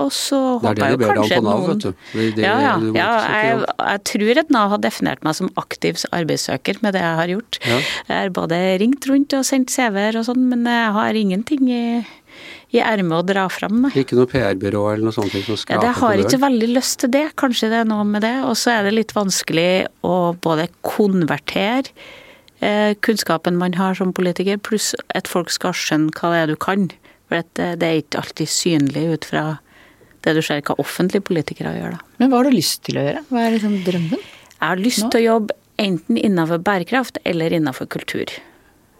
og 0.00 0.10
så 0.12 0.40
håper 0.60 0.82
jeg 0.82 0.82
kanskje 0.82 0.82
noen... 0.84 0.84
det 0.84 0.84
er 0.84 0.90
det 0.90 0.98
du 0.98 1.04
ber 1.04 1.14
deg 1.14 1.22
om 1.22 1.30
på 1.30 1.46
Nav, 1.46 1.62
noen 1.62 1.70
vet 1.70 1.84
du. 1.84 1.90
Det, 2.12 2.26
de, 2.36 2.44
ja, 2.44 2.54
ja. 2.60 2.74
du 2.80 2.98
ja 2.98 3.10
jeg, 3.24 3.62
jeg 3.78 4.04
tror 4.10 4.42
at 4.44 4.52
Nav 4.58 4.74
har 4.74 4.82
definert 4.84 5.24
meg 5.24 5.38
som 5.40 5.52
aktiv 5.60 6.04
arbeidssøker 6.12 6.82
med 6.84 6.96
det 6.96 7.04
jeg 7.04 7.20
har 7.22 7.32
gjort. 7.36 7.60
Ja. 7.64 7.80
Jeg 8.10 8.18
har 8.18 8.34
både 8.40 8.60
ringt 8.84 9.08
rundt 9.08 9.38
og 9.38 9.48
sendt 9.48 9.72
CV-er 9.72 10.20
og 10.20 10.28
sånn, 10.28 10.44
men 10.52 10.68
jeg 10.68 10.92
har 10.98 11.20
ingenting 11.24 11.72
i, 11.72 11.84
i 12.74 12.80
ermet 12.82 13.14
å 13.20 13.26
dra 13.26 13.44
fram, 13.52 13.84
nei. 13.84 13.92
Ikke 14.02 14.16
noe 14.18 14.26
PR-byrå 14.30 14.82
eller 14.92 15.06
noe 15.06 15.14
sånt 15.14 15.34
som 15.34 15.58
Ja, 15.70 15.78
Jeg 15.78 15.94
har 16.00 16.22
ikke 16.24 16.40
veldig 16.42 16.68
lyst 16.74 16.98
til 17.04 17.12
det. 17.14 17.28
Kanskje 17.38 17.70
det 17.70 17.80
er 17.84 17.88
noe 17.88 18.04
med 18.08 18.24
det. 18.26 18.34
Og 18.48 18.56
så 18.58 18.74
er 18.74 18.88
det 18.88 18.96
litt 18.96 19.14
vanskelig 19.14 19.86
å 20.02 20.34
både 20.42 20.66
konvertere 20.82 21.92
eh, 22.58 22.94
kunnskapen 23.04 23.58
man 23.60 23.76
har 23.78 23.94
som 23.98 24.12
politiker, 24.16 24.58
pluss 24.58 24.92
at 25.14 25.30
folk 25.30 25.52
skal 25.54 25.76
skjønne 25.76 26.14
hva 26.18 26.32
det 26.32 26.40
er 26.42 26.52
du 26.54 26.56
kan. 26.58 26.88
For 27.28 27.40
det, 27.40 27.68
det 27.80 27.90
er 27.90 28.00
ikke 28.02 28.24
alltid 28.24 28.50
synlig 28.50 29.04
ut 29.14 29.28
fra 29.30 29.44
det 30.24 30.34
du 30.34 30.42
ser 30.44 30.64
hva 30.64 30.76
offentlige 30.80 31.24
politikere 31.24 31.74
gjør, 31.76 31.98
da. 31.98 32.16
Men 32.18 32.32
hva 32.32 32.40
har 32.40 32.48
du 32.48 32.56
lyst 32.56 32.82
til 32.88 32.98
å 32.98 33.04
gjøre? 33.04 33.22
Hva 33.28 33.44
er 33.44 33.54
liksom 33.58 33.78
drømmen? 33.86 34.26
Jeg 34.54 34.64
har 34.64 34.80
lyst 34.80 35.04
Nå? 35.04 35.12
til 35.12 35.20
å 35.20 35.28
jobbe 35.34 35.56
enten 35.84 36.18
innenfor 36.18 36.62
bærekraft 36.64 37.18
eller 37.28 37.54
innenfor 37.54 37.88
kultur. 37.92 38.30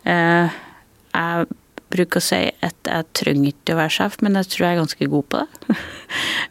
Eh, 0.04 0.56
jeg 1.14 1.46
bruker 1.94 2.20
å 2.20 2.24
si 2.24 2.40
at 2.66 2.90
jeg 2.90 3.08
trenger 3.16 3.52
ikke 3.52 3.74
å 3.74 3.80
være 3.80 3.94
sjef, 3.96 4.18
men 4.24 4.38
jeg 4.40 4.50
tror 4.52 4.66
jeg 4.66 4.74
er 4.74 4.82
ganske 4.82 5.10
god 5.16 5.28
på 5.30 5.44
det. 5.44 5.78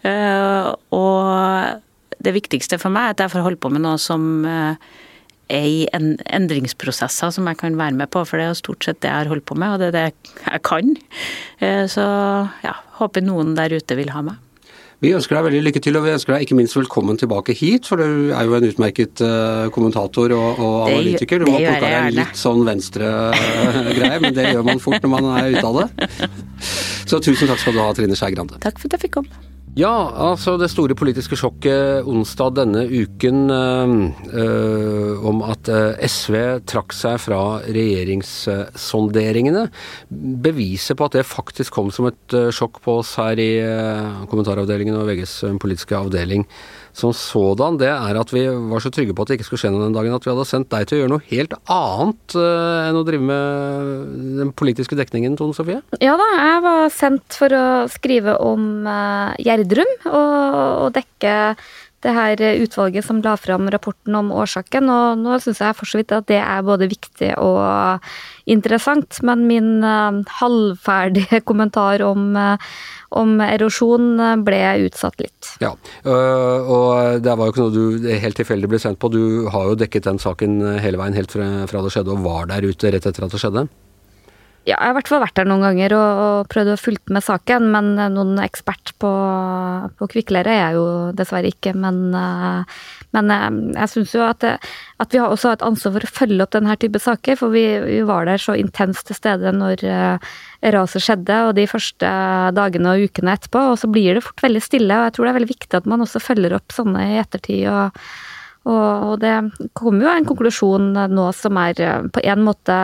Eh, 0.03 0.65
og 0.91 2.17
det 2.19 2.33
viktigste 2.35 2.75
for 2.81 2.91
meg 2.91 3.05
er 3.05 3.13
at 3.13 3.21
jeg 3.23 3.31
får 3.31 3.45
holde 3.45 3.59
på 3.63 3.69
med 3.71 3.85
noe 3.85 3.95
som 4.01 4.43
er 4.43 5.67
i 5.69 5.85
endringsprosesser 5.87 7.31
som 7.31 7.47
jeg 7.47 7.61
kan 7.61 7.77
være 7.79 7.95
med 8.01 8.11
på, 8.11 8.25
for 8.27 8.41
det 8.41 8.49
er 8.49 8.57
stort 8.59 8.83
sett 8.83 8.99
det 8.99 9.07
jeg 9.07 9.21
har 9.21 9.31
holdt 9.31 9.47
på 9.47 9.55
med, 9.55 9.71
og 9.71 9.79
det 9.79 9.87
er 9.87 9.95
det 9.95 10.33
jeg 10.43 10.63
kan. 10.67 10.91
Så 11.95 12.03
ja, 12.65 12.75
håper 12.99 13.23
noen 13.23 13.55
der 13.55 13.77
ute 13.79 13.95
vil 13.95 14.11
ha 14.11 14.25
meg. 14.27 14.43
Vi 15.03 15.11
ønsker 15.11 15.35
deg 15.35 15.43
veldig 15.49 15.61
lykke 15.65 15.81
til, 15.83 15.97
og 15.99 16.05
vi 16.05 16.13
ønsker 16.13 16.31
deg 16.31 16.45
ikke 16.45 16.55
minst 16.55 16.77
velkommen 16.77 17.17
tilbake 17.19 17.51
hit. 17.59 17.89
For 17.89 17.99
du 17.99 18.31
er 18.31 18.47
jo 18.47 18.55
en 18.55 18.67
utmerket 18.69 19.19
uh, 19.19 19.67
kommentator 19.75 20.31
og, 20.31 20.61
og 20.63 20.75
analytiker. 20.87 21.43
Du 21.43 21.51
må 21.51 21.59
plukke 21.59 21.89
deg 21.91 22.15
litt 22.21 22.39
sånn 22.39 22.63
venstre-greie, 22.67 24.21
men 24.23 24.37
det 24.37 24.53
gjør 24.53 24.63
man 24.71 24.79
fort 24.83 25.03
når 25.03 25.11
man 25.17 25.27
er 25.35 25.57
ute 25.57 25.65
av 25.67 25.81
det. 25.81 26.11
Så 27.11 27.19
tusen 27.19 27.51
takk 27.51 27.59
skal 27.59 27.75
du 27.75 27.83
ha, 27.83 27.89
Trine 27.97 28.15
Skei 28.15 28.31
Grande. 28.31 28.63
Takk 28.63 28.79
for 28.79 28.87
at 28.87 28.95
jeg 28.95 29.09
fikk 29.09 29.19
komme. 29.19 29.43
Ja, 29.73 29.89
altså 30.29 30.53
det 30.61 30.67
store 30.69 30.93
politiske 30.93 31.33
sjokket 31.39 32.05
onsdag 32.05 32.51
denne 32.59 32.83
uken 32.85 33.49
øh, 33.49 35.25
om 35.25 35.41
at 35.47 35.65
SV 36.05 36.61
trakk 36.69 36.93
seg 36.93 37.17
fra 37.23 37.57
regjeringssonderingene, 37.65 39.63
beviser 40.45 40.93
på 40.99 41.07
at 41.09 41.17
det 41.17 41.25
faktisk 41.25 41.73
kom 41.73 41.89
som 41.95 42.05
et 42.11 42.37
sjokk 42.53 42.77
på 42.85 42.99
oss 43.01 43.15
her 43.17 43.33
i 43.41 43.51
kommentaravdelingen 44.29 44.99
og 44.99 45.09
VGs 45.09 45.57
politiske 45.63 45.97
avdeling 45.97 46.45
som 46.93 47.13
sådan, 47.17 47.79
det 47.81 47.89
er 47.89 48.17
at 48.19 48.31
vi 48.33 48.43
var 48.69 48.83
så 48.83 48.91
trygge 48.93 49.15
på 49.17 49.25
at 49.25 49.31
det 49.31 49.39
ikke 49.39 49.47
skulle 49.47 49.63
skje 49.63 49.71
noe 49.73 49.81
den 49.87 49.95
dagen 49.95 50.13
at 50.13 50.25
vi 50.25 50.29
hadde 50.29 50.45
sendt 50.45 50.69
deg 50.69 50.85
til 50.85 50.97
å 50.97 51.01
gjøre 51.01 51.13
noe 51.15 51.25
helt 51.31 51.55
annet 51.73 52.35
uh, 52.37 52.85
enn 52.85 52.99
å 52.99 53.05
drive 53.07 53.25
med 53.25 54.11
den 54.43 54.51
politiske 54.53 54.97
dekningen, 54.99 55.37
Tone 55.39 55.57
Sofie? 55.57 55.81
Ja 56.03 56.13
da, 56.19 56.27
jeg 56.37 56.63
var 56.67 56.93
sendt 56.93 57.39
for 57.39 57.57
å 57.57 57.65
skrive 57.91 58.37
om 58.45 58.85
uh, 58.85 59.33
Gjerdrum 59.41 59.95
og, 60.11 60.37
og 60.85 60.93
dekke 60.99 61.33
det 62.03 62.13
her 62.15 62.41
utvalget 62.63 63.05
som 63.07 63.21
la 63.23 63.35
fram 63.39 63.69
rapporten 63.73 64.15
om 64.19 64.31
årsaken, 64.35 64.89
og 64.91 65.21
nå 65.21 65.37
syns 65.43 65.61
jeg 65.63 65.77
for 65.77 65.89
så 65.89 66.01
vidt 66.01 66.13
at 66.15 66.27
det 66.31 66.39
er 66.41 66.65
både 66.65 66.89
viktig 66.91 67.31
og 67.41 68.03
interessant, 68.49 69.21
men 69.23 69.45
min 69.47 69.69
uh, 69.85 70.19
halvferdige 70.41 71.41
kommentar 71.49 72.03
om, 72.05 72.33
uh, 72.35 72.57
om 73.15 73.37
erosjon 73.45 74.43
ble 74.43 74.61
utsatt 74.87 75.21
litt. 75.21 75.53
Ja, 75.63 75.71
og 76.03 77.23
det 77.23 77.37
var 77.37 77.47
jo 77.47 77.53
ikke 77.53 77.63
noe 77.63 77.75
du 77.75 78.11
helt 78.23 78.39
tilfeldig 78.39 78.71
ble 78.71 78.81
sendt 78.81 78.99
på. 78.99 79.11
Du 79.13 79.47
har 79.53 79.69
jo 79.69 79.79
dekket 79.79 80.09
den 80.09 80.19
saken 80.21 80.59
hele 80.83 80.99
veien 80.99 81.15
helt 81.17 81.31
fra 81.33 81.85
det 81.85 81.93
skjedde, 81.93 82.15
og 82.15 82.25
var 82.25 82.49
der 82.51 82.65
ute 82.65 82.93
rett 82.93 83.07
etter 83.07 83.27
at 83.27 83.35
det 83.35 83.41
skjedde? 83.43 83.67
Ja, 84.63 84.77
jeg 84.77 84.79
har 84.79 84.93
i 84.93 84.95
hvert 84.95 85.09
fall 85.11 85.19
vært 85.19 85.35
der 85.35 85.47
noen 85.49 85.63
ganger 85.65 85.93
og, 85.97 86.19
og 86.23 86.51
prøvd 86.53 86.69
å 86.71 86.79
fulgt 86.79 87.11
med 87.11 87.25
saken, 87.25 87.65
men 87.73 87.89
noen 88.13 88.37
ekspert 88.39 88.93
på, 89.03 89.11
på 89.99 90.07
kvikkleire 90.13 90.53
er 90.53 90.61
jeg 90.61 90.77
jo 90.77 90.85
dessverre 91.19 91.51
ikke. 91.51 91.73
Men, 91.75 91.99
men 93.11 93.33
jeg 93.75 93.91
syns 93.91 94.13
jo 94.15 94.23
at, 94.23 94.45
at, 94.47 95.09
vi 95.11 95.19
har 95.19 95.35
også 95.35 95.51
et 95.51 95.65
ansvar 95.67 95.97
for 95.97 96.07
å 96.07 96.13
følge 96.21 96.45
opp 96.45 96.55
denne 96.55 96.77
type 96.79 97.01
saker, 97.03 97.35
for 97.41 97.51
vi, 97.51 97.65
vi 97.83 97.99
var 98.07 98.29
der 98.29 98.39
så 98.39 98.55
intenst 98.55 99.09
til 99.09 99.19
stede 99.19 99.51
når 99.51 99.83
raset 100.77 101.03
skjedde, 101.03 101.41
og 101.49 101.57
de 101.59 101.67
første 101.67 102.13
dagene 102.55 102.95
og 102.95 103.09
ukene 103.09 103.35
etterpå, 103.35 103.65
og 103.73 103.81
så 103.83 103.91
blir 103.91 104.15
det 104.15 104.23
fort 104.29 104.45
veldig 104.47 104.63
stille. 104.63 104.95
og 104.95 105.09
Jeg 105.09 105.17
tror 105.17 105.27
det 105.27 105.33
er 105.33 105.41
veldig 105.41 105.55
viktig 105.57 105.81
at 105.81 105.91
man 105.91 106.07
også 106.07 106.23
følger 106.23 106.55
opp 106.55 106.71
sånne 106.71 107.09
i 107.11 107.19
ettertid. 107.19 107.67
og 107.67 107.99
og 108.63 109.17
det 109.19 109.31
kommer 109.75 110.05
jo 110.05 110.11
en 110.13 110.27
konklusjon 110.27 110.85
nå 111.11 111.25
som 111.35 111.57
er 111.59 111.79
eh, 111.83 112.05
på 112.15 112.21
en 112.23 112.43
måte 112.45 112.75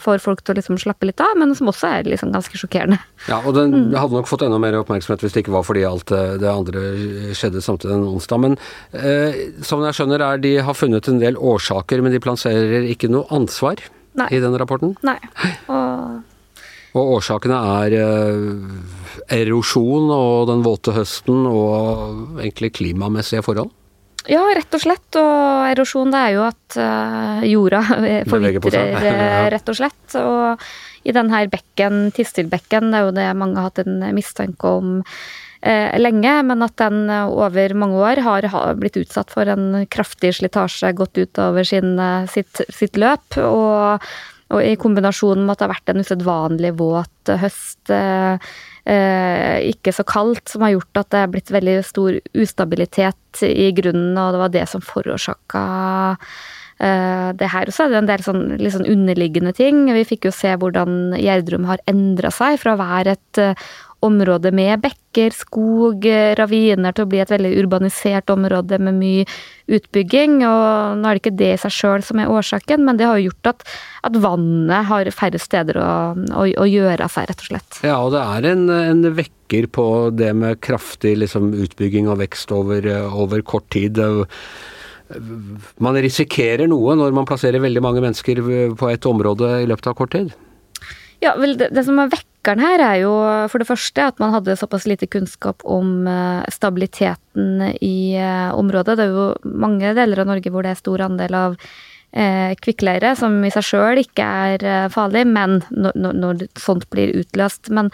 får 0.00 0.22
folk 0.24 0.40
til 0.40 0.54
å 0.54 0.58
liksom 0.60 0.78
slappe 0.80 1.08
litt 1.08 1.20
av, 1.20 1.34
men 1.36 1.52
som 1.58 1.68
også 1.68 1.90
er 1.98 2.08
liksom 2.08 2.32
ganske 2.32 2.56
sjokkerende. 2.56 2.96
Ja, 3.28 3.42
og 3.42 3.52
den 3.58 3.74
mm. 3.74 3.96
hadde 3.98 4.16
nok 4.16 4.30
fått 4.30 4.46
enda 4.46 4.60
mer 4.62 4.78
oppmerksomhet 4.80 5.24
hvis 5.24 5.36
det 5.36 5.44
ikke 5.44 5.56
var 5.58 5.66
fordi 5.68 5.84
alt 5.88 6.08
det 6.40 6.48
andre 6.48 6.86
skjedde 7.36 7.64
samtidig 7.64 7.98
en 7.98 8.08
onsdag. 8.14 8.40
Men 8.46 8.56
eh, 8.96 9.42
som 9.66 9.84
jeg 9.84 9.98
skjønner 9.98 10.24
er 10.24 10.40
de 10.40 10.54
har 10.64 10.78
funnet 10.78 11.12
en 11.12 11.20
del 11.20 11.36
årsaker, 11.36 12.00
men 12.00 12.16
de 12.16 12.22
plasserer 12.24 12.88
ikke 12.88 13.12
noe 13.12 13.28
ansvar 13.36 13.84
Nei. 14.16 14.30
i 14.32 14.40
den 14.40 14.56
rapporten? 14.56 14.96
Nei. 15.04 15.18
Og 15.68 16.24
og 16.96 17.18
årsakene 17.18 17.56
er 17.82 17.94
eh, 18.00 19.34
erosjon 19.36 20.08
og 20.14 20.46
den 20.48 20.62
våte 20.64 20.94
høsten 20.96 21.44
og 21.50 22.38
egentlig 22.40 22.72
klimamessige 22.78 23.44
forhold? 23.44 23.68
Ja, 24.30 24.42
rett 24.56 24.74
og 24.74 24.82
slett. 24.82 25.18
Og 25.20 25.70
erosjon 25.70 26.12
det 26.14 26.20
er 26.20 26.34
jo 26.36 26.44
at 26.48 26.78
uh, 26.80 27.46
jorda 27.46 27.82
forvitrer, 28.32 28.94
eh, 29.12 29.48
rett 29.54 29.72
og 29.72 29.78
slett. 29.78 30.04
Og 30.20 30.66
i 31.06 31.14
denne 31.14 31.46
bekken, 31.52 32.06
Tistilbekken, 32.14 32.90
det 32.90 33.00
er 33.00 33.08
jo 33.08 33.16
det 33.16 33.26
mange 33.38 33.60
har 33.60 33.70
hatt 33.70 33.82
en 33.84 34.00
mistanke 34.16 34.76
om 34.80 34.94
uh, 35.00 35.96
lenge, 36.00 36.36
men 36.50 36.66
at 36.66 36.78
den 36.82 37.10
over 37.10 37.76
mange 37.78 38.00
år 38.02 38.22
har, 38.26 38.48
har, 38.54 38.78
blitt 38.80 38.98
utsatt 39.00 39.30
for 39.34 39.48
en 39.50 39.84
kraftig 39.90 40.34
slitasje, 40.40 40.94
gått 40.98 41.22
utover 41.22 41.66
sin, 41.66 41.94
sitt, 42.32 42.64
sitt 42.74 42.98
løp. 42.98 43.38
og 43.42 44.02
og 44.54 44.62
i 44.62 44.76
kombinasjon 44.78 45.42
med 45.42 45.54
at 45.54 45.60
det 45.60 45.66
har 45.66 45.74
vært 45.74 45.92
en 45.92 46.04
usedvanlig 46.04 46.72
våt 46.78 47.32
høst, 47.42 47.90
eh, 47.90 48.50
eh, 48.86 49.56
ikke 49.72 49.94
så 49.94 50.06
kaldt, 50.06 50.46
som 50.52 50.62
har 50.62 50.76
gjort 50.76 51.00
at 51.02 51.10
det 51.14 51.22
er 51.22 51.32
blitt 51.32 51.50
veldig 51.54 51.80
stor 51.86 52.20
ustabilitet 52.38 53.42
i 53.46 53.72
grunnen, 53.74 54.14
og 54.14 54.36
det 54.36 54.42
var 54.44 54.54
det 54.54 54.66
som 54.70 54.84
forårsaka 54.84 55.64
eh, 56.78 57.32
det 57.34 57.50
her. 57.56 57.72
også 57.72 57.88
er 57.88 57.90
det 57.90 58.00
en 58.04 58.12
del 58.12 58.26
sånn, 58.28 58.44
sånn 58.76 58.90
underliggende 58.94 59.54
ting. 59.56 59.82
Vi 59.96 60.06
fikk 60.06 60.30
jo 60.30 60.34
se 60.34 60.54
hvordan 60.54 61.16
Gjerdrum 61.18 61.66
har 61.66 61.82
endra 61.90 62.30
seg 62.30 62.60
fra 62.62 62.76
å 62.76 62.82
være 62.84 63.18
et 63.18 63.42
område 64.04 64.50
med 64.54 64.82
bekker, 64.84 65.32
skog, 65.34 66.04
raviner 66.38 66.94
til 66.94 67.06
å 67.06 67.08
bli 67.10 67.20
et 67.22 67.32
veldig 67.32 67.52
urbanisert 67.62 68.30
område 68.32 68.78
med 68.82 68.98
mye 68.98 69.24
utbygging. 69.72 70.38
Og 70.46 71.00
nå 71.00 71.08
er 71.08 71.16
det 71.16 71.22
ikke 71.22 71.34
det 71.40 71.50
i 71.54 71.58
seg 71.64 71.74
sjøl 71.74 72.04
som 72.06 72.20
er 72.20 72.30
årsaken, 72.32 72.84
men 72.86 73.00
det 73.00 73.08
har 73.08 73.18
jo 73.18 73.30
gjort 73.30 73.52
at, 73.54 73.66
at 74.10 74.20
vannet 74.22 74.90
har 74.90 75.10
færre 75.16 75.40
steder 75.42 75.80
å, 75.80 75.90
å, 76.14 76.46
å, 76.46 76.68
gjøre 76.68 77.08
seg, 77.12 77.30
rett 77.30 77.44
og 77.44 77.50
slett. 77.50 77.80
Ja, 77.86 77.98
og 78.04 78.14
det 78.14 78.22
er 78.22 78.50
en, 78.52 78.68
en 78.76 79.04
vekker 79.16 79.68
på 79.72 79.88
det 80.14 80.32
med 80.36 80.60
kraftig 80.64 81.16
liksom, 81.22 81.52
utbygging 81.66 82.10
og 82.12 82.20
vekst 82.22 82.52
over, 82.54 82.88
over 83.08 83.44
kort 83.46 83.68
tid. 83.74 84.00
Man 85.82 86.00
risikerer 86.02 86.68
noe 86.70 86.96
når 86.98 87.14
man 87.16 87.28
plasserer 87.28 87.62
veldig 87.62 87.82
mange 87.84 88.02
mennesker 88.04 88.42
på 88.76 88.90
et 88.90 89.08
område 89.08 89.60
i 89.62 89.70
løpet 89.70 89.92
av 89.92 89.98
kort 89.98 90.14
tid? 90.16 90.34
Ja, 91.24 91.32
vel, 91.38 91.54
det, 91.58 91.70
det 91.72 91.86
som 91.86 91.98
er 92.02 92.10
vekkeren 92.46 92.62
her, 92.62 92.78
er 92.78 93.00
jo 93.02 93.12
for 93.50 93.58
det 93.58 93.66
første 93.66 94.04
at 94.06 94.20
man 94.22 94.30
hadde 94.30 94.54
såpass 94.56 94.86
lite 94.86 95.08
kunnskap 95.10 95.64
om 95.64 96.06
uh, 96.06 96.44
stabiliteten 96.52 97.74
i 97.82 98.14
uh, 98.14 98.54
området. 98.54 98.96
Det 98.96 99.06
er 99.06 99.10
jo 99.10 99.34
mange 99.42 99.94
deler 99.96 100.22
av 100.22 100.30
Norge 100.30 100.52
hvor 100.52 100.62
det 100.62 100.70
er 100.70 100.78
stor 100.78 101.02
andel 101.02 101.34
av 101.34 101.56
uh, 101.58 102.52
kvikkleire, 102.62 103.16
som 103.18 103.42
i 103.42 103.50
seg 103.50 103.66
sjøl 103.66 104.02
ikke 104.04 104.22
er 104.22 104.90
farlig, 104.94 105.26
men 105.26 105.58
når, 105.74 105.98
når, 106.14 106.46
sånt 106.60 106.86
blir 106.94 107.16
utløst. 107.18 107.72
Men, 107.74 107.90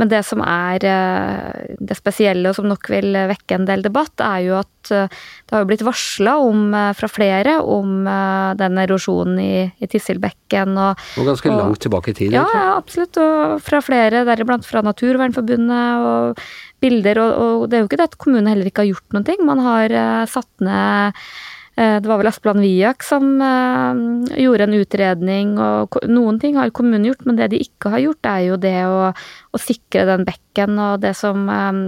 men 0.00 0.08
det 0.08 0.22
som 0.24 0.40
er 0.40 0.84
eh, 0.88 1.74
det 1.76 1.96
spesielle, 1.98 2.48
og 2.48 2.56
som 2.56 2.68
nok 2.70 2.88
vil 2.88 3.12
vekke 3.28 3.58
en 3.58 3.66
del 3.68 3.84
debatt, 3.84 4.14
er 4.24 4.46
jo 4.46 4.54
at 4.56 4.92
eh, 4.96 5.12
det 5.44 5.56
har 5.58 5.66
blitt 5.68 5.84
varsla 5.84 6.38
eh, 6.40 6.92
fra 6.96 7.10
flere 7.12 7.58
om 7.60 8.08
den 8.56 8.80
erosjonen 8.80 9.36
i, 9.42 9.66
i 9.76 9.90
Tisselbekken. 9.90 10.72
Og, 10.80 11.04
og 11.20 11.28
ganske 11.28 11.52
og, 11.52 11.58
langt 11.60 11.82
tilbake 11.84 12.14
i 12.14 12.16
tid? 12.16 12.38
Ja, 12.38 12.46
ja, 12.48 12.64
absolutt. 12.78 13.20
Og 13.20 13.60
fra 13.66 13.82
flere, 13.84 14.24
deriblant 14.28 14.64
fra 14.64 14.80
Naturvernforbundet, 14.88 16.08
og 16.08 16.42
bilder. 16.80 17.20
Og, 17.20 17.36
og, 17.44 17.68
det 17.68 17.76
er 17.76 17.84
jo 17.84 17.90
ikke 17.90 18.00
det 18.00 18.08
at 18.08 18.20
kommunen 18.24 18.48
heller 18.48 18.72
ikke 18.72 18.86
har 18.86 18.92
gjort 18.94 19.16
noen 19.18 19.28
ting. 19.28 19.44
Man 19.44 19.60
har 19.66 19.96
satt 20.32 20.64
ned 20.64 21.20
det 21.76 22.08
var 22.10 22.18
vel 22.20 22.28
Asplan 22.28 22.60
Viak 22.60 23.04
som 23.06 23.30
eh, 23.40 24.00
gjorde 24.42 24.66
en 24.66 24.76
utredning, 24.76 25.54
og 25.62 25.96
noen 26.10 26.40
ting 26.42 26.58
har 26.58 26.72
kommunen 26.76 27.06
gjort, 27.08 27.24
men 27.28 27.38
det 27.38 27.50
de 27.54 27.62
ikke 27.62 27.94
har 27.94 28.04
gjort, 28.04 28.28
er 28.28 28.42
jo 28.48 28.58
det 28.60 28.76
å, 28.88 29.10
å 29.14 29.60
sikre 29.60 30.04
den 30.10 30.26
bekken, 30.28 30.76
og 30.82 31.00
det 31.04 31.14
som 31.16 31.48
eh, 31.48 31.80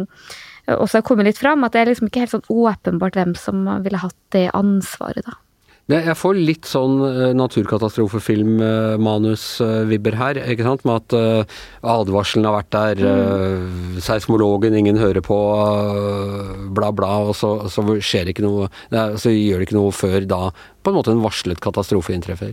også 0.78 1.00
har 1.00 1.06
kommet 1.06 1.28
litt 1.28 1.40
fram, 1.42 1.66
at 1.66 1.74
det 1.74 1.82
er 1.82 1.92
liksom 1.92 2.08
ikke 2.08 2.24
helt 2.24 2.36
sånn 2.36 2.48
åpenbart 2.48 3.18
hvem 3.18 3.34
som 3.38 3.66
ville 3.84 4.00
hatt 4.00 4.18
det 4.34 4.48
ansvaret, 4.56 5.26
da. 5.26 5.36
Jeg 5.90 6.14
får 6.14 6.36
litt 6.38 6.62
sånn 6.68 7.00
uh, 7.02 7.32
naturkatastrofefilm-manus-vibber 7.34 10.14
her, 10.14 10.38
ikke 10.52 10.62
sant. 10.66 10.84
Med 10.86 10.96
at 11.00 11.12
uh, 11.18 11.42
advarselen 11.82 12.44
har 12.46 12.54
vært 12.60 12.72
der, 12.76 12.96
mm. 13.02 13.98
seismologen 14.04 14.74
ingen 14.78 14.98
hører 15.00 15.22
på, 15.26 15.38
bla, 16.76 16.90
bla, 16.94 17.08
og 17.26 17.34
så, 17.36 17.68
så 17.72 17.80
skjer 17.98 18.24
det 18.28 18.32
ikke 18.36 18.46
noe 18.46 18.68
Så 19.18 19.30
gjør 19.34 19.58
det 19.58 19.64
ikke 19.66 19.80
noe 19.80 19.92
før 19.94 20.20
da 20.28 20.50
på 20.82 20.90
en 20.90 20.96
måte 20.96 21.10
en 21.12 21.24
varslet 21.24 21.60
katastrofe 21.62 22.12
inntreffer. 22.14 22.52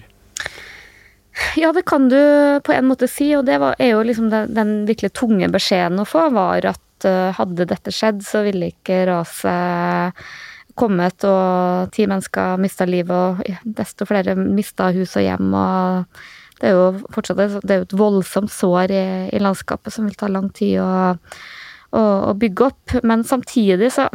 Ja, 1.56 1.72
det 1.74 1.84
kan 1.88 2.10
du 2.12 2.60
på 2.66 2.72
en 2.74 2.88
måte 2.90 3.08
si, 3.08 3.36
og 3.38 3.46
det 3.48 3.58
var, 3.62 3.76
er 3.80 3.90
jo 3.94 4.02
liksom 4.06 4.30
den, 4.34 4.54
den, 4.58 4.86
virkelig 4.90 5.12
tunge 5.16 5.48
beskjeden 5.54 6.00
å 6.02 6.10
få, 6.10 6.30
var 6.34 6.66
at 6.74 6.80
hadde 7.38 7.66
dette 7.70 7.92
skjedd, 7.96 8.20
så 8.28 8.42
ville 8.44 8.66
ikke 8.74 9.06
raset 9.08 10.14
kommet, 10.80 11.26
og 11.28 11.94
ti 11.96 12.08
mennesker 12.10 12.60
mista 12.62 12.88
livet, 12.90 13.40
og 13.44 13.72
desto 13.80 14.08
flere 14.10 14.36
mista 14.40 14.90
hus 14.96 15.18
og 15.20 15.26
hjem. 15.26 15.54
og 15.54 16.22
det 16.60 16.68
er 16.68 16.76
jo 16.76 17.12
fortsatt 17.16 17.40
det 17.40 17.72
er 17.72 17.82
jo 17.82 17.88
et 17.88 17.98
voldsomt 18.02 18.52
sår 18.52 18.92
i, 18.92 19.06
i, 19.32 19.40
landskapet 19.40 19.96
som 19.96 20.10
vil 20.10 20.18
ta 20.20 20.28
lang 20.28 20.50
tid 20.52 20.82
å, 20.84 21.16
å, 21.96 22.02
å 22.02 22.34
bygge 22.36 22.68
opp. 22.68 23.00
Men 23.08 23.24
samtidig 23.28 23.94
så 23.96 24.10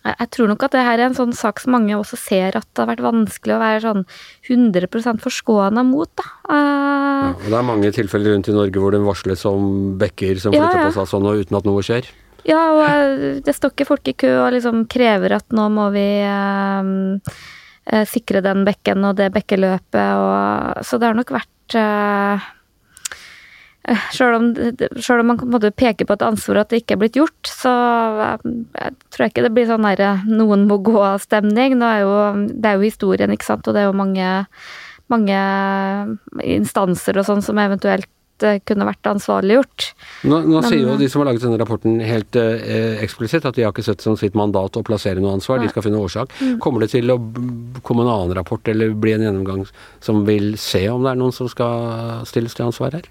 jeg 0.00 0.28
tror 0.32 0.48
nok 0.48 0.62
at 0.64 0.72
det 0.72 0.84
her 0.86 1.00
er 1.00 1.08
en 1.08 1.16
sånn 1.16 1.32
sak 1.36 1.60
som 1.60 1.74
mange 1.74 1.96
også 1.96 2.16
ser 2.16 2.56
at 2.56 2.66
det 2.72 2.82
har 2.82 2.88
vært 2.92 3.02
vanskelig 3.04 3.56
å 3.56 3.60
være 3.60 3.80
sånn 3.82 4.04
100 4.48 5.18
forskåna 5.20 5.82
mot. 5.84 6.08
da. 6.16 6.26
Uh, 6.46 6.54
ja, 6.54 7.32
og 7.34 7.48
det 7.48 7.58
er 7.58 7.66
mange 7.66 7.90
tilfeller 7.98 8.36
rundt 8.36 8.48
i 8.48 8.54
Norge 8.56 8.80
hvor 8.80 8.94
det 8.94 9.02
varsles 9.04 9.44
om 9.50 9.98
bekker 10.00 10.40
som 10.40 10.54
flytter 10.54 10.78
ja, 10.78 10.86
ja. 10.86 10.88
på 10.88 10.96
seg 10.96 11.10
sånn 11.10 11.28
og 11.28 11.42
uten 11.42 11.58
at 11.58 11.68
noe 11.68 11.84
skjer. 11.84 12.08
Ja, 12.48 12.60
og 12.72 12.84
eh, 12.86 13.40
det 13.44 13.54
står 13.56 13.74
ikke 13.74 13.88
folk 13.88 14.08
i 14.10 14.16
kø 14.24 14.30
og 14.44 14.52
liksom 14.54 14.86
krever 14.90 15.36
at 15.36 15.56
nå 15.56 15.66
må 15.72 15.90
vi 15.94 16.06
uh, 16.24 17.34
sikre 18.08 18.42
den 18.44 18.64
bekken 18.68 19.04
og 19.08 19.18
det 19.18 19.32
bekkeløpet 19.34 20.22
og 20.22 20.86
Så 20.86 21.00
det 21.00 21.10
har 21.10 21.18
nok 21.18 21.32
vært 21.34 21.76
uh, 21.76 22.48
selv 24.14 24.36
om, 24.36 24.48
selv 25.00 25.22
om, 25.22 25.32
man 25.32 25.40
på 25.40 25.70
peker 25.72 26.06
på 26.06 26.16
et 26.16 26.24
ansvar 26.24 26.62
at 26.62 26.70
det 26.70 26.82
ikke 26.82 26.96
er 26.96 27.00
blitt 27.00 27.16
gjort, 27.18 27.48
så 27.48 27.72
jeg 28.44 28.92
tror 29.10 29.24
jeg 29.24 29.32
ikke 29.32 29.44
det 29.46 29.52
blir 29.56 29.68
sånn 29.70 29.88
der 29.88 30.22
noen 30.28 30.66
må 30.68 30.78
gå-stemning. 30.84 31.78
Det, 31.80 31.90
det, 32.52 32.68
er 32.68 32.76
jo 32.76 32.86
historien, 32.86 33.32
ikke 33.32 33.48
sant, 33.48 33.66
og 33.66 33.74
det 33.74 33.82
er 33.82 33.88
jo 33.88 33.96
mange, 33.96 34.28
mange 35.10 35.40
instanser 36.44 37.18
og 37.18 37.26
sånn 37.26 37.42
som 37.44 37.58
eventuelt 37.62 38.10
eh, 38.46 38.58
kunne 38.66 38.86
vært 38.88 39.08
ansvarliggjort. 39.10 39.86
Nå, 40.24 40.40
nå 40.46 40.60
Men, 40.60 40.68
sier 40.68 40.82
jo 40.84 40.96
de 41.00 41.08
som 41.10 41.22
har 41.22 41.30
laget 41.30 41.44
denne 41.46 41.60
rapporten 41.60 42.00
helt 42.04 42.38
eh, 42.40 42.98
eksplisitt 43.04 43.46
at 43.48 43.56
de 43.56 43.66
har 43.66 43.74
ikke 43.74 43.86
sett 43.86 44.04
som 44.04 44.18
sitt 44.20 44.36
mandat 44.38 44.78
å 44.78 44.84
plassere 44.86 45.22
noe 45.22 45.36
ansvar, 45.38 45.62
de 45.62 45.70
skal 45.72 45.86
finne 45.86 46.00
årsak. 46.00 46.34
Mm. 46.40 46.58
Kommer 46.62 46.84
det 46.84 46.92
til 46.94 47.12
å 47.12 47.18
komme 47.86 48.06
en 48.06 48.12
annen 48.12 48.36
rapport 48.38 48.72
eller 48.72 48.92
bli 48.96 49.14
en 49.16 49.24
gjennomgang 49.28 49.64
som 50.04 50.24
vil 50.28 50.52
se 50.60 50.84
om 50.92 51.06
det 51.06 51.14
er 51.14 51.22
noen 51.22 51.34
som 51.36 51.48
skal 51.50 52.26
stilles 52.28 52.56
til 52.56 52.68
ansvar 52.68 52.98
her? 52.98 53.08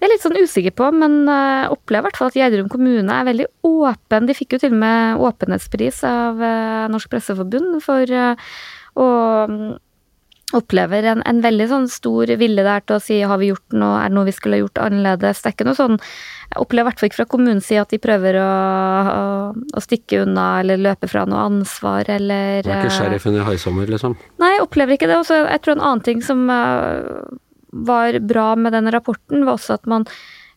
Jeg 0.00 0.08
er 0.08 0.14
litt 0.14 0.22
sånn 0.24 0.40
usikker 0.40 0.72
på, 0.72 0.86
men 0.96 1.26
uh, 1.28 1.68
opplever 1.74 2.06
i 2.06 2.08
hvert 2.08 2.16
fall 2.16 2.30
at 2.30 2.36
Gjerdrum 2.38 2.70
kommune 2.72 3.12
er 3.12 3.26
veldig 3.28 3.46
åpen. 3.68 4.30
De 4.30 4.36
fikk 4.36 4.56
jo 4.56 4.62
til 4.62 4.72
og 4.72 4.80
med 4.80 5.20
åpenhetspris 5.28 6.00
av 6.08 6.40
uh, 6.40 6.88
Norsk 6.88 7.12
Presseforbund 7.12 7.82
for 7.84 8.16
å 8.96 9.08
um, 9.44 9.74
opplever 10.56 11.06
en, 11.12 11.22
en, 11.28 11.40
veldig 11.44 11.66
sånn 11.70 11.86
stor 11.90 12.30
vilje 12.40 12.64
der 12.66 12.82
til 12.86 12.96
å 12.96 13.02
si 13.02 13.20
har 13.26 13.40
vi 13.40 13.50
gjort 13.50 13.76
noe, 13.76 14.00
er 14.00 14.10
det 14.10 14.16
noe 14.16 14.28
vi 14.28 14.34
skulle 14.36 14.60
gjort 14.62 14.80
annerledes. 14.82 15.42
Det 15.42 15.50
er 15.50 15.56
ikke 15.56 15.68
noe 15.68 15.78
sånn 15.78 15.98
Jeg 15.98 16.64
opplever 16.64 16.82
i 16.82 16.88
hvert 16.90 17.02
fall 17.02 17.10
ikke 17.10 17.20
fra 17.20 17.28
kommunens 17.34 17.68
side 17.70 17.84
at 17.84 17.94
de 17.94 18.00
prøver 18.02 18.40
å, 18.42 18.48
å, 19.12 19.22
å, 19.54 19.84
stikke 19.84 20.24
unna 20.24 20.48
eller 20.62 20.82
løpe 20.82 21.10
fra 21.10 21.26
noe 21.28 21.46
ansvar 21.52 22.10
eller 22.10 22.64
Det 22.66 22.74
er 22.74 22.88
ikke 22.88 22.98
sheriffen 22.98 23.38
i 23.38 23.46
haisommer, 23.46 23.90
liksom? 23.90 24.18
Nei, 24.42 24.56
jeg 24.56 24.66
opplever 24.66 24.96
ikke 24.96 25.10
det. 25.10 25.20
Også, 25.22 25.44
jeg 25.44 25.64
tror 25.64 25.78
en 25.78 25.86
annen 25.86 26.04
ting 26.08 26.24
som 26.26 26.44
uh, 26.50 27.30
var 27.70 28.18
bra 28.26 28.52
med 28.58 28.74
den 28.74 28.90
rapporten, 28.92 29.46
var 29.46 29.58
også 29.58 29.78
at 29.78 29.90
man 29.90 30.06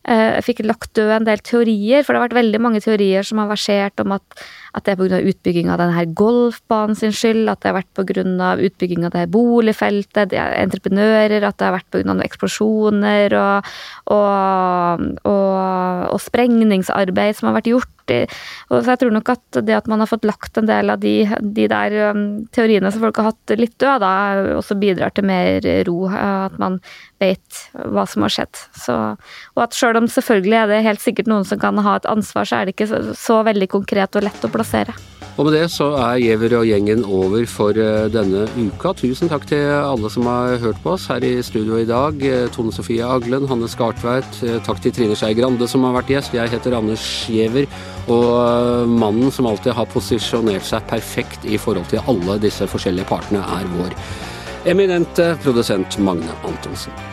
eh, 0.10 0.40
fikk 0.44 0.64
lagt 0.66 0.94
død 0.98 1.12
en 1.20 1.28
del 1.28 1.42
teorier. 1.46 2.04
For 2.04 2.14
det 2.14 2.22
har 2.22 2.28
vært 2.28 2.40
veldig 2.42 2.62
mange 2.64 2.82
teorier 2.84 3.26
som 3.28 3.42
har 3.42 3.52
versert 3.52 4.04
om 4.04 4.16
at, 4.18 4.44
at 4.74 4.86
det 4.86 4.94
er 4.94 5.00
pga. 5.00 5.22
utbygging 5.34 5.70
av 5.70 5.80
denne 5.82 6.06
golfbanen 6.18 6.98
sin 6.98 7.14
skyld, 7.14 7.48
at 7.52 7.62
det 7.62 7.72
har 7.72 7.80
vært 7.80 7.94
pga. 7.94 8.54
utbygging 8.68 9.06
av 9.06 9.16
det 9.16 9.28
boligfeltet, 9.34 10.32
det 10.34 10.40
er 10.42 10.58
entreprenører, 10.64 11.44
at 11.44 11.58
det 11.58 11.68
har 11.68 11.78
vært 11.78 11.92
pga. 11.94 12.18
eksplosjoner 12.26 13.38
og, 13.40 13.74
og, 14.18 15.08
og, 15.30 16.08
og 16.14 16.22
sprengningsarbeid 16.22 17.38
som 17.38 17.52
har 17.52 17.60
vært 17.62 17.74
gjort 17.74 17.94
og 18.04 18.82
så 18.84 18.94
jeg 18.94 19.00
tror 19.00 19.14
nok 19.16 19.30
at 19.32 19.60
det 19.64 19.76
at 19.78 19.88
man 19.88 20.04
har 20.04 20.10
fått 20.10 20.26
lagt 20.28 20.58
en 20.60 20.68
del 20.68 20.92
av 20.92 21.00
de, 21.00 21.24
de 21.40 21.68
der 21.72 21.96
um, 22.12 22.44
teoriene 22.56 22.92
som 22.92 23.04
folk 23.04 23.20
har 23.22 23.32
hatt 23.32 23.54
litt 23.60 23.76
død, 23.80 24.04
da 24.04 24.12
også 24.58 24.78
bidrar 24.80 25.14
til 25.16 25.28
mer 25.28 25.64
ro. 25.88 26.10
At 26.12 26.58
man 26.62 26.80
vet 27.24 27.62
hva 27.72 28.06
som 28.10 28.26
har 28.26 28.34
skjedd. 28.36 28.60
Så, 28.76 28.98
og 29.56 29.64
at 29.64 29.78
sjøl 29.78 30.02
om 30.02 30.10
selvfølgelig 30.12 30.60
er 30.60 30.72
det 30.72 30.82
helt 30.88 31.04
sikkert 31.04 31.32
noen 31.32 31.48
som 31.48 31.62
kan 31.62 31.80
ha 31.86 31.96
et 32.00 32.10
ansvar, 32.10 32.48
så 32.50 32.60
er 32.60 32.68
det 32.68 32.76
ikke 32.76 32.90
så, 32.92 33.02
så 33.18 33.40
veldig 33.48 33.70
konkret 33.72 34.20
og 34.20 34.28
lett 34.28 34.44
å 34.44 34.52
plassere. 34.52 34.63
Og 35.34 35.48
med 35.48 35.56
det 35.56 35.64
så 35.74 35.88
er 35.98 36.20
Giæver 36.22 36.54
og 36.60 36.68
gjengen 36.70 37.00
over 37.10 37.46
for 37.50 37.74
eh, 37.82 38.06
denne 38.14 38.44
uka. 38.54 38.92
Tusen 38.94 39.32
takk 39.32 39.48
til 39.50 39.64
alle 39.66 40.12
som 40.14 40.28
har 40.30 40.60
hørt 40.62 40.82
på 40.84 40.92
oss 40.94 41.08
her 41.10 41.26
i 41.26 41.32
studio 41.42 41.80
i 41.82 41.88
dag. 41.90 42.22
Eh, 42.22 42.46
Tone 42.54 42.74
Sofie 42.76 43.02
Aglen, 43.02 43.48
Hanne 43.50 43.70
Skartveit. 43.70 44.30
Eh, 44.46 44.60
takk 44.62 44.84
til 44.84 44.94
Trine 44.94 45.18
Skei 45.18 45.34
Grande 45.40 45.66
som 45.70 45.88
har 45.88 45.96
vært 45.98 46.14
gjest. 46.14 46.38
Jeg 46.38 46.54
heter 46.54 46.78
Anders 46.78 47.08
Giæver. 47.26 47.66
Og 48.14 48.92
mannen 48.92 49.34
som 49.34 49.50
alltid 49.50 49.74
har 49.74 49.90
posisjonert 49.90 50.68
seg 50.68 50.86
perfekt 50.92 51.48
i 51.50 51.58
forhold 51.58 51.90
til 51.90 52.04
alle 52.06 52.38
disse 52.44 52.68
forskjellige 52.70 53.10
partene, 53.10 53.42
er 53.42 53.74
vår 53.80 53.98
eminente 54.70 55.34
produsent 55.42 55.98
Magne 56.04 56.38
Antonsen. 56.46 57.13